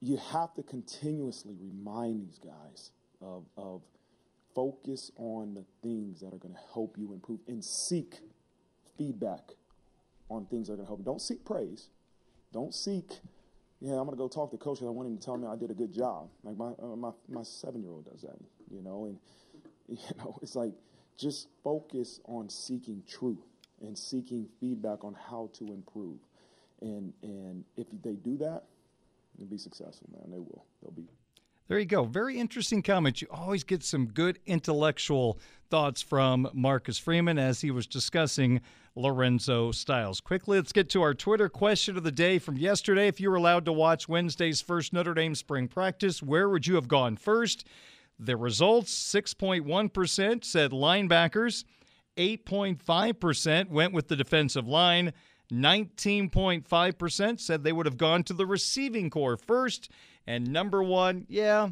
you 0.00 0.16
have 0.16 0.52
to 0.54 0.62
continuously 0.62 1.56
remind 1.60 2.20
these 2.20 2.38
guys 2.38 2.90
of, 3.20 3.44
of 3.56 3.82
focus 4.54 5.12
on 5.16 5.54
the 5.54 5.64
things 5.82 6.20
that 6.20 6.34
are 6.34 6.38
going 6.38 6.54
to 6.54 6.60
help 6.72 6.96
you 6.98 7.12
improve 7.12 7.40
and 7.46 7.64
seek 7.64 8.16
feedback 8.98 9.52
on 10.28 10.46
things 10.46 10.68
that 10.68 10.74
are 10.74 10.76
going 10.76 10.86
to 10.86 10.90
help 10.90 11.00
you. 11.00 11.04
Don't 11.04 11.20
seek 11.20 11.44
praise. 11.44 11.88
Don't 12.52 12.74
seek, 12.74 13.10
yeah, 13.80 13.92
I'm 13.92 14.06
going 14.06 14.10
to 14.10 14.16
go 14.16 14.28
talk 14.28 14.50
to 14.52 14.56
coach 14.56 14.80
I 14.80 14.84
want 14.86 15.08
him 15.08 15.18
to 15.18 15.24
tell 15.24 15.36
me 15.36 15.48
I 15.48 15.56
did 15.56 15.70
a 15.70 15.74
good 15.74 15.92
job. 15.92 16.28
Like 16.42 16.56
my, 16.56 16.70
uh, 16.80 16.96
my, 16.96 17.10
my 17.28 17.42
seven 17.42 17.82
year 17.82 17.90
old 17.90 18.10
does 18.10 18.22
that, 18.22 18.36
you 18.70 18.80
know, 18.80 19.06
and, 19.06 19.18
you 19.88 20.16
know, 20.18 20.38
it's 20.40 20.54
like 20.54 20.72
just 21.18 21.48
focus 21.62 22.20
on 22.24 22.48
seeking 22.48 23.02
truth 23.08 23.44
and 23.80 23.96
seeking 23.96 24.46
feedback 24.60 25.04
on 25.04 25.16
how 25.28 25.50
to 25.54 25.72
improve. 25.72 26.18
And, 26.80 27.12
and 27.22 27.64
if 27.76 27.86
they 28.02 28.14
do 28.14 28.36
that, 28.38 28.64
they'll 29.38 29.48
be 29.48 29.58
successful, 29.58 30.08
man. 30.12 30.30
They 30.30 30.38
will. 30.38 30.64
They'll 30.82 30.92
be. 30.92 31.08
There 31.66 31.78
you 31.78 31.86
go. 31.86 32.04
Very 32.04 32.38
interesting 32.38 32.82
comments. 32.82 33.22
You 33.22 33.28
always 33.30 33.64
get 33.64 33.82
some 33.82 34.06
good 34.06 34.38
intellectual 34.44 35.38
thoughts 35.70 36.02
from 36.02 36.46
Marcus 36.52 36.98
Freeman 36.98 37.38
as 37.38 37.62
he 37.62 37.70
was 37.70 37.86
discussing 37.86 38.60
Lorenzo 38.94 39.72
Styles. 39.72 40.20
Quickly, 40.20 40.58
let's 40.58 40.72
get 40.72 40.90
to 40.90 41.00
our 41.00 41.14
Twitter 41.14 41.48
question 41.48 41.96
of 41.96 42.02
the 42.04 42.12
day 42.12 42.38
from 42.38 42.58
yesterday. 42.58 43.08
If 43.08 43.18
you 43.18 43.30
were 43.30 43.36
allowed 43.36 43.64
to 43.64 43.72
watch 43.72 44.10
Wednesday's 44.10 44.60
first 44.60 44.92
Notre 44.92 45.14
Dame 45.14 45.34
spring 45.34 45.66
practice, 45.66 46.22
where 46.22 46.50
would 46.50 46.66
you 46.66 46.74
have 46.74 46.86
gone 46.86 47.16
first? 47.16 47.66
The 48.18 48.36
results 48.36 48.92
6.1% 48.92 50.44
said 50.44 50.70
linebackers, 50.70 51.64
8.5% 52.18 53.70
went 53.70 53.94
with 53.94 54.08
the 54.08 54.16
defensive 54.16 54.68
line. 54.68 55.14
19.5% 55.52 57.40
said 57.40 57.64
they 57.64 57.72
would 57.72 57.86
have 57.86 57.98
gone 57.98 58.22
to 58.24 58.32
the 58.32 58.46
receiving 58.46 59.10
corps 59.10 59.36
first. 59.36 59.90
And 60.26 60.52
number 60.52 60.82
one, 60.82 61.26
yeah, 61.28 61.68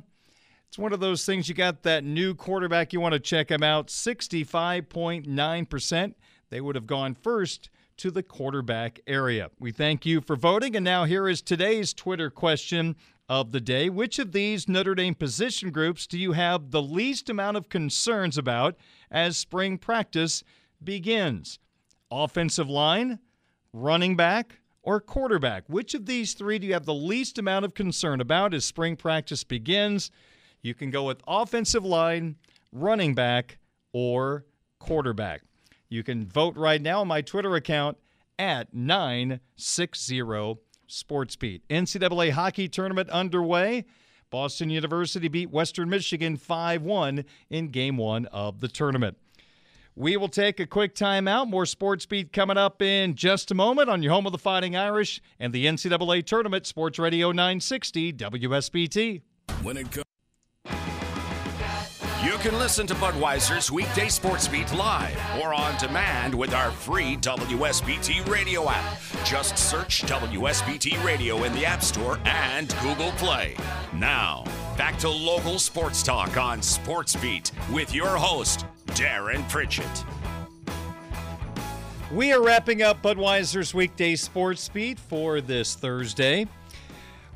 it's 0.68 0.78
one 0.78 0.92
of 0.92 1.00
those 1.00 1.26
things 1.26 1.48
you 1.48 1.54
got 1.54 1.82
that 1.82 2.04
new 2.04 2.34
quarterback, 2.34 2.92
you 2.92 3.00
want 3.00 3.14
to 3.14 3.20
check 3.20 3.50
him 3.50 3.62
out. 3.62 3.88
65.9%. 3.88 6.14
They 6.50 6.60
would 6.60 6.74
have 6.74 6.86
gone 6.86 7.14
first 7.14 7.70
to 7.98 8.10
the 8.10 8.22
quarterback 8.22 9.00
area. 9.06 9.50
We 9.58 9.70
thank 9.70 10.06
you 10.06 10.20
for 10.20 10.34
voting. 10.34 10.74
And 10.74 10.84
now 10.84 11.04
here 11.04 11.28
is 11.28 11.42
today's 11.42 11.92
Twitter 11.92 12.30
question 12.30 12.96
of 13.28 13.52
the 13.52 13.60
day. 13.60 13.88
Which 13.88 14.18
of 14.18 14.32
these 14.32 14.68
Notre 14.68 14.94
Dame 14.94 15.14
position 15.14 15.70
groups 15.70 16.06
do 16.06 16.18
you 16.18 16.32
have 16.32 16.70
the 16.70 16.82
least 16.82 17.30
amount 17.30 17.56
of 17.56 17.68
concerns 17.68 18.36
about 18.36 18.76
as 19.10 19.36
spring 19.36 19.78
practice 19.78 20.42
begins? 20.82 21.58
Offensive 22.10 22.68
line, 22.68 23.20
running 23.72 24.16
back, 24.16 24.58
or 24.82 25.00
quarterback? 25.00 25.64
Which 25.68 25.94
of 25.94 26.06
these 26.06 26.34
three 26.34 26.58
do 26.58 26.66
you 26.66 26.72
have 26.72 26.86
the 26.86 26.94
least 26.94 27.38
amount 27.38 27.64
of 27.64 27.74
concern 27.74 28.20
about 28.20 28.54
as 28.54 28.64
spring 28.64 28.96
practice 28.96 29.44
begins? 29.44 30.10
You 30.62 30.74
can 30.74 30.90
go 30.90 31.04
with 31.04 31.22
offensive 31.26 31.84
line, 31.84 32.36
running 32.72 33.14
back, 33.14 33.58
or 33.92 34.44
quarterback. 34.78 35.42
You 35.88 36.02
can 36.02 36.26
vote 36.26 36.56
right 36.56 36.80
now 36.80 37.00
on 37.00 37.08
my 37.08 37.20
Twitter 37.20 37.54
account 37.54 37.98
at 38.38 38.72
960 38.72 40.20
SportsBeat. 40.88 41.60
NCAA 41.68 42.30
hockey 42.30 42.68
tournament 42.68 43.10
underway. 43.10 43.84
Boston 44.30 44.70
University 44.70 45.28
beat 45.28 45.50
Western 45.50 45.90
Michigan 45.90 46.36
5 46.36 46.82
1 46.82 47.24
in 47.50 47.68
game 47.68 47.98
one 47.98 48.26
of 48.26 48.60
the 48.60 48.68
tournament. 48.68 49.18
We 49.94 50.16
will 50.16 50.28
take 50.28 50.58
a 50.58 50.66
quick 50.66 50.94
timeout. 50.94 51.50
More 51.50 51.66
Sports 51.66 52.06
Beat 52.06 52.32
coming 52.32 52.56
up 52.56 52.80
in 52.80 53.14
just 53.14 53.50
a 53.50 53.54
moment 53.54 53.90
on 53.90 54.02
your 54.02 54.12
home 54.12 54.24
of 54.24 54.32
the 54.32 54.38
Fighting 54.38 54.74
Irish 54.74 55.20
and 55.38 55.52
the 55.52 55.66
NCAA 55.66 56.24
Tournament, 56.24 56.66
Sports 56.66 56.98
Radio 56.98 57.30
960 57.30 58.14
WSBT. 58.14 59.20
When 59.62 59.76
it 59.76 59.90
comes. 59.90 60.01
You 62.24 62.38
can 62.38 62.56
listen 62.56 62.86
to 62.86 62.94
Budweiser's 62.94 63.72
weekday 63.72 64.08
sports 64.08 64.46
beat 64.46 64.72
live 64.72 65.18
or 65.40 65.52
on 65.52 65.76
demand 65.78 66.32
with 66.32 66.54
our 66.54 66.70
free 66.70 67.16
WSBT 67.16 68.24
radio 68.28 68.70
app. 68.70 68.96
Just 69.24 69.58
search 69.58 70.02
WSBT 70.02 71.02
Radio 71.04 71.42
in 71.42 71.52
the 71.52 71.66
App 71.66 71.82
Store 71.82 72.20
and 72.24 72.72
Google 72.80 73.10
Play. 73.12 73.56
Now, 73.92 74.44
back 74.78 74.98
to 74.98 75.08
local 75.08 75.58
sports 75.58 76.04
talk 76.04 76.36
on 76.36 76.62
Sports 76.62 77.16
Beat 77.16 77.50
with 77.72 77.92
your 77.92 78.16
host, 78.16 78.66
Darren 78.90 79.48
Pritchett. 79.48 80.04
We 82.12 82.32
are 82.32 82.40
wrapping 82.40 82.82
up 82.82 83.02
Budweiser's 83.02 83.74
weekday 83.74 84.14
sports 84.14 84.68
beat 84.68 85.00
for 85.00 85.40
this 85.40 85.74
Thursday. 85.74 86.46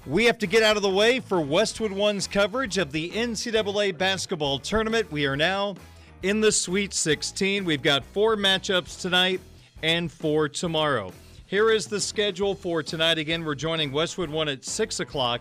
We 0.07 0.27
have 0.27 0.39
to 0.39 0.47
get 0.47 0.63
out 0.63 0.77
of 0.77 0.85
the 0.85 0.89
way 0.89 1.19
for 1.19 1.41
Westwood 1.41 1.91
One's 1.91 2.29
coverage 2.29 2.79
of 2.79 2.93
the 2.93 3.11
NCAA 3.11 3.99
basketball 3.99 4.61
tournament. 4.61 5.11
We 5.11 5.27
are 5.27 5.37
now 5.37 5.75
in 6.23 6.41
the 6.41 6.53
Sweet 6.53 6.95
16. 6.95 7.65
We've 7.65 7.83
got 7.83 8.05
four 8.05 8.37
matchups 8.37 9.01
tonight 9.01 9.41
and 9.83 10.11
four 10.11 10.49
tomorrow. 10.49 11.13
Here 11.47 11.73
is 11.73 11.89
the 11.89 12.01
schedule 12.01 12.55
for 12.55 12.85
tonight. 12.85 13.19
Again, 13.19 13.45
we're 13.45 13.57
joining 13.57 13.91
Westwood 13.91 14.31
One 14.31 14.49
at 14.49 14.65
six 14.65 15.01
o'clock. 15.01 15.41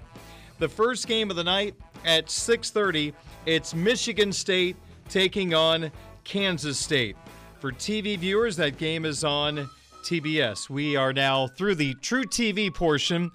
The 0.57 0.68
first 0.68 1.07
game 1.07 1.30
of 1.30 1.36
the 1.36 1.43
night 1.43 1.76
at 2.03 2.32
6:30. 2.32 3.13
It's 3.45 3.76
Michigan 3.76 4.34
State 4.34 4.78
taking 5.09 5.53
on 5.53 5.91
Kansas 6.24 6.80
State. 6.80 7.16
For 7.59 7.72
TV 7.72 8.18
viewers, 8.18 8.55
that 8.55 8.80
game 8.80 9.05
is 9.05 9.24
on 9.24 9.70
TBS. 10.03 10.72
We 10.72 10.95
are 10.95 11.13
now 11.13 11.45
through 11.45 11.76
the 11.76 11.93
truTV 11.95 12.74
portion 12.74 13.32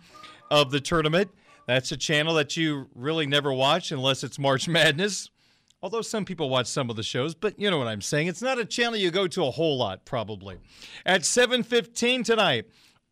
of 0.50 0.70
the 0.70 0.80
tournament. 0.80 1.30
That's 1.66 1.92
a 1.92 1.96
channel 1.96 2.34
that 2.34 2.56
you 2.56 2.88
really 2.94 3.26
never 3.26 3.52
watch 3.52 3.92
unless 3.92 4.24
it's 4.24 4.38
March 4.38 4.68
Madness. 4.68 5.30
Although 5.82 6.02
some 6.02 6.24
people 6.26 6.50
watch 6.50 6.66
some 6.66 6.90
of 6.90 6.96
the 6.96 7.02
shows, 7.02 7.34
but 7.34 7.58
you 7.58 7.70
know 7.70 7.78
what 7.78 7.88
I'm 7.88 8.02
saying. 8.02 8.26
It's 8.26 8.42
not 8.42 8.58
a 8.58 8.66
channel 8.66 8.96
you 8.96 9.10
go 9.10 9.26
to 9.28 9.44
a 9.44 9.50
whole 9.50 9.78
lot, 9.78 10.04
probably. 10.04 10.58
At 11.06 11.22
7:15 11.22 12.22
tonight, 12.22 12.66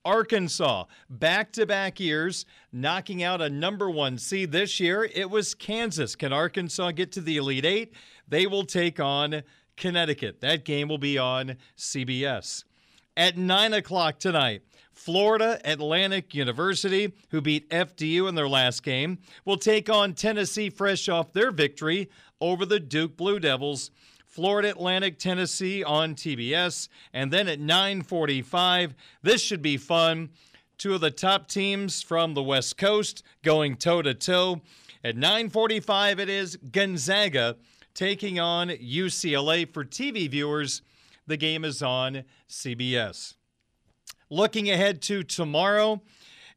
Arkansas, 0.04 0.84
back 1.08 1.52
to 1.52 1.64
back 1.64 1.98
years, 1.98 2.44
knocking 2.72 3.22
out 3.22 3.40
a 3.40 3.48
number 3.48 3.90
one 3.90 4.18
seed 4.18 4.52
this 4.52 4.80
year. 4.80 5.08
It 5.14 5.30
was 5.30 5.54
Kansas. 5.54 6.14
Can 6.14 6.32
Arkansas 6.32 6.90
get 6.92 7.10
to 7.12 7.20
the 7.22 7.38
Elite 7.38 7.64
Eight? 7.64 7.94
They 8.26 8.46
will 8.46 8.64
take 8.64 9.00
on 9.00 9.42
Connecticut. 9.76 10.40
That 10.40 10.64
game 10.64 10.88
will 10.88 10.98
be 10.98 11.16
on 11.16 11.56
CBS. 11.76 12.64
At 13.16 13.36
9 13.36 13.72
o'clock 13.72 14.18
tonight, 14.18 14.62
Florida 14.98 15.60
Atlantic 15.64 16.34
University, 16.34 17.12
who 17.30 17.40
beat 17.40 17.70
FDU 17.70 18.28
in 18.28 18.34
their 18.34 18.48
last 18.48 18.82
game, 18.82 19.18
will 19.44 19.56
take 19.56 19.88
on 19.88 20.12
Tennessee 20.12 20.68
fresh 20.70 21.08
off 21.08 21.32
their 21.32 21.52
victory 21.52 22.10
over 22.40 22.66
the 22.66 22.80
Duke 22.80 23.16
Blue 23.16 23.38
Devils. 23.38 23.92
Florida 24.26 24.70
Atlantic 24.70 25.20
Tennessee 25.20 25.84
on 25.84 26.16
TBS 26.16 26.88
and 27.12 27.32
then 27.32 27.46
at 27.46 27.60
9:45 27.60 28.94
this 29.22 29.40
should 29.40 29.62
be 29.62 29.76
fun. 29.76 30.30
Two 30.78 30.94
of 30.94 31.00
the 31.00 31.12
top 31.12 31.48
teams 31.48 32.02
from 32.02 32.34
the 32.34 32.42
West 32.42 32.76
Coast 32.76 33.22
going 33.42 33.76
toe 33.76 34.02
to 34.02 34.14
toe 34.14 34.62
at 35.04 35.16
9:45 35.16 36.18
it 36.18 36.28
is 36.28 36.56
Gonzaga 36.56 37.56
taking 37.94 38.40
on 38.40 38.68
UCLA 38.68 39.64
for 39.64 39.84
TV 39.84 40.28
viewers 40.28 40.82
the 41.28 41.36
game 41.36 41.64
is 41.64 41.82
on 41.82 42.24
CBS 42.48 43.37
Looking 44.30 44.68
ahead 44.68 45.00
to 45.02 45.22
tomorrow 45.22 46.02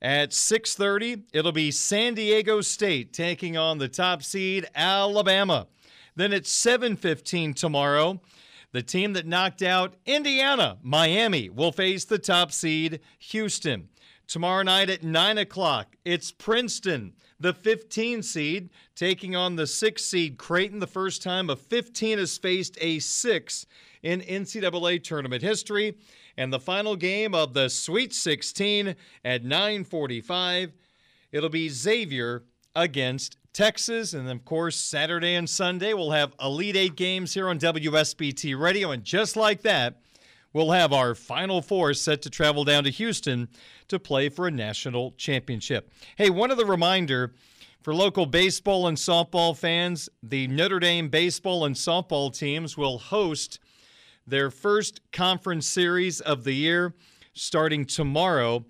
at 0.02 0.32
6:30, 0.34 1.24
it'll 1.32 1.54
be 1.54 1.72
San 1.72 2.16
Diego 2.16 2.60
State 2.60 3.14
taking 3.14 3.56
on 3.56 3.78
the 3.78 3.88
top 3.88 4.24
seed 4.24 4.68
Alabama. 4.76 5.68
Then 6.14 6.34
at 6.34 6.46
7:15 6.46 7.54
tomorrow, 7.54 8.20
the 8.74 8.84
team 8.84 9.14
that 9.14 9.26
knocked 9.26 9.62
out 9.62 9.96
Indiana, 10.06 10.80
Miami, 10.82 11.50
will 11.50 11.72
face 11.72 12.04
the 12.04 12.20
top 12.20 12.52
seed 12.52 13.00
Houston. 13.20 13.88
Tomorrow 14.28 14.64
night 14.64 14.90
at 14.90 15.04
9 15.04 15.38
o'clock, 15.38 15.96
it's 16.04 16.32
Princeton, 16.32 17.14
the 17.40 17.54
15 17.54 18.22
seed, 18.22 18.70
taking 18.96 19.34
on 19.36 19.56
the 19.56 19.68
6 19.68 20.04
seed 20.04 20.38
Creighton. 20.38 20.80
The 20.80 20.88
first 20.88 21.22
time 21.22 21.50
a 21.50 21.56
15 21.56 22.18
has 22.18 22.38
faced 22.38 22.78
a 22.82 23.00
6 23.00 23.66
in 24.04 24.22
NCAA 24.22 25.00
tournament 25.00 25.42
history. 25.42 25.96
And 26.42 26.52
the 26.52 26.60
final 26.60 26.96
game 26.96 27.36
of 27.36 27.54
the 27.54 27.70
Sweet 27.70 28.16
16 28.16 28.96
at 29.24 29.44
945, 29.44 30.72
it'll 31.32 31.50
be 31.50 31.70
Xavier 31.70 32.46
against 32.76 33.38
Texas. 33.54 34.16
And 34.16 34.28
of 34.28 34.44
course, 34.44 34.76
Saturday 34.76 35.36
and 35.36 35.48
Sunday, 35.48 35.94
we'll 35.94 36.10
have 36.10 36.34
Elite 36.42 36.76
Eight 36.76 36.96
games 36.96 37.36
here 37.36 37.48
on 37.48 37.60
WSBT 37.60 38.60
Radio. 38.60 38.90
And 38.90 39.04
just 39.04 39.36
like 39.36 39.62
that, 39.62 40.02
we'll 40.52 40.72
have 40.72 40.92
our 40.92 41.14
Final 41.14 41.62
Four 41.62 41.94
set 41.94 42.24
to 42.24 42.32
travel 42.32 42.64
down 42.64 42.86
to 42.86 42.90
Houston 42.90 43.48
to 43.90 44.00
play 44.00 44.28
for 44.28 44.48
a 44.48 44.52
national 44.52 45.12
championship. 45.18 45.92
Hey, 46.16 46.32
one 46.32 46.50
other 46.50 46.66
reminder 46.66 47.36
for 47.84 47.94
local 47.94 48.26
baseball 48.26 48.88
and 48.88 48.98
softball 48.98 49.56
fans 49.56 50.10
the 50.24 50.48
Notre 50.48 50.80
Dame 50.80 51.10
baseball 51.10 51.66
and 51.66 51.76
softball 51.76 52.36
teams 52.36 52.76
will 52.76 52.98
host 52.98 53.60
their 54.32 54.50
first 54.50 55.02
conference 55.12 55.68
series 55.68 56.22
of 56.22 56.46
the 56.46 56.54
year 56.54 56.96
starting 57.34 57.86
tomorrow. 57.86 58.66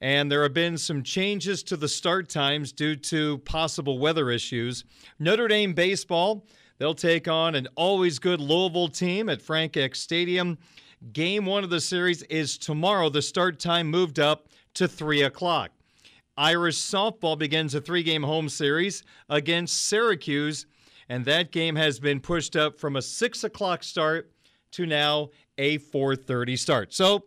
And 0.00 0.32
there 0.32 0.44
have 0.44 0.54
been 0.54 0.78
some 0.78 1.02
changes 1.02 1.62
to 1.64 1.76
the 1.76 1.88
start 1.88 2.30
times 2.30 2.72
due 2.72 2.96
to 2.96 3.38
possible 3.38 3.98
weather 3.98 4.30
issues. 4.30 4.84
Notre 5.18 5.48
Dame 5.48 5.74
baseball, 5.74 6.46
they'll 6.78 6.94
take 6.94 7.28
on 7.28 7.54
an 7.54 7.68
always 7.74 8.18
good 8.18 8.40
Louisville 8.40 8.88
team 8.88 9.28
at 9.28 9.42
Frank 9.42 9.76
Eck 9.76 9.94
Stadium. 9.94 10.56
Game 11.12 11.44
one 11.44 11.64
of 11.64 11.70
the 11.70 11.80
series 11.80 12.22
is 12.24 12.56
tomorrow. 12.56 13.10
The 13.10 13.20
start 13.20 13.58
time 13.58 13.88
moved 13.88 14.20
up 14.20 14.48
to 14.74 14.88
3 14.88 15.22
o'clock. 15.22 15.72
Irish 16.36 16.78
softball 16.78 17.36
begins 17.36 17.74
a 17.74 17.80
three 17.80 18.04
game 18.04 18.22
home 18.22 18.48
series 18.48 19.02
against 19.28 19.88
Syracuse, 19.88 20.66
and 21.08 21.24
that 21.24 21.50
game 21.50 21.76
has 21.76 21.98
been 21.98 22.20
pushed 22.20 22.54
up 22.54 22.78
from 22.78 22.96
a 22.96 23.02
6 23.02 23.44
o'clock 23.44 23.82
start 23.82 24.30
to 24.72 24.86
now 24.86 25.30
a 25.58 25.78
4:30 25.78 26.56
start. 26.56 26.92
So, 26.92 27.24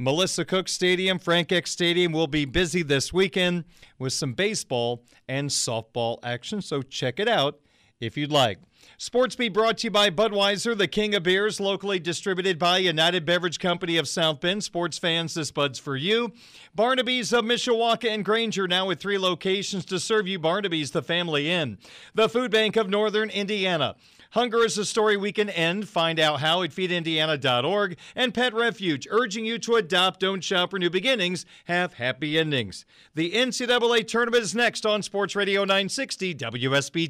Melissa 0.00 0.46
Cook 0.46 0.66
Stadium, 0.66 1.18
Frank 1.18 1.52
Eck 1.52 1.66
Stadium 1.66 2.12
will 2.12 2.26
be 2.26 2.46
busy 2.46 2.82
this 2.82 3.12
weekend 3.12 3.64
with 3.98 4.14
some 4.14 4.32
baseball 4.32 5.04
and 5.28 5.50
softball 5.50 6.18
action. 6.22 6.62
So 6.62 6.80
check 6.80 7.20
it 7.20 7.28
out 7.28 7.60
if 8.00 8.16
you'd 8.16 8.32
like. 8.32 8.58
Sports 8.96 9.36
Beat 9.36 9.52
brought 9.52 9.78
to 9.78 9.88
you 9.88 9.90
by 9.90 10.08
Budweiser, 10.08 10.76
the 10.76 10.88
king 10.88 11.14
of 11.14 11.22
beers, 11.22 11.60
locally 11.60 11.98
distributed 11.98 12.58
by 12.58 12.78
United 12.78 13.26
Beverage 13.26 13.58
Company 13.58 13.98
of 13.98 14.08
South 14.08 14.40
Bend. 14.40 14.64
Sports 14.64 14.96
fans, 14.96 15.34
this 15.34 15.50
Bud's 15.50 15.78
for 15.78 15.96
you. 15.96 16.32
Barnaby's 16.74 17.32
of 17.32 17.44
Mishawaka 17.44 18.08
and 18.08 18.24
Granger, 18.24 18.66
now 18.66 18.86
with 18.86 19.00
three 19.00 19.18
locations 19.18 19.84
to 19.84 20.00
serve 20.00 20.26
you. 20.26 20.38
Barnaby's, 20.38 20.92
the 20.92 21.02
family 21.02 21.50
inn. 21.50 21.76
The 22.14 22.28
Food 22.28 22.50
Bank 22.50 22.76
of 22.76 22.88
Northern 22.88 23.28
Indiana. 23.28 23.96
Hunger 24.30 24.64
is 24.64 24.78
a 24.78 24.84
story 24.84 25.16
we 25.16 25.32
can 25.32 25.50
end. 25.50 25.88
Find 25.88 26.20
out 26.20 26.40
how 26.40 26.62
at 26.62 26.70
feedindiana.org. 26.70 27.96
And 28.14 28.32
Pet 28.32 28.54
Refuge, 28.54 29.08
urging 29.10 29.44
you 29.44 29.58
to 29.58 29.74
adopt, 29.74 30.20
don't 30.20 30.44
shop 30.44 30.70
for 30.70 30.78
new 30.78 30.90
beginnings, 30.90 31.44
have 31.64 31.94
happy 31.94 32.38
endings. 32.38 32.84
The 33.14 33.32
NCAA 33.32 34.06
tournament 34.06 34.44
is 34.44 34.54
next 34.54 34.86
on 34.86 35.02
Sports 35.02 35.34
Radio 35.34 35.62
960 35.62 36.34
WSB. 36.36 37.09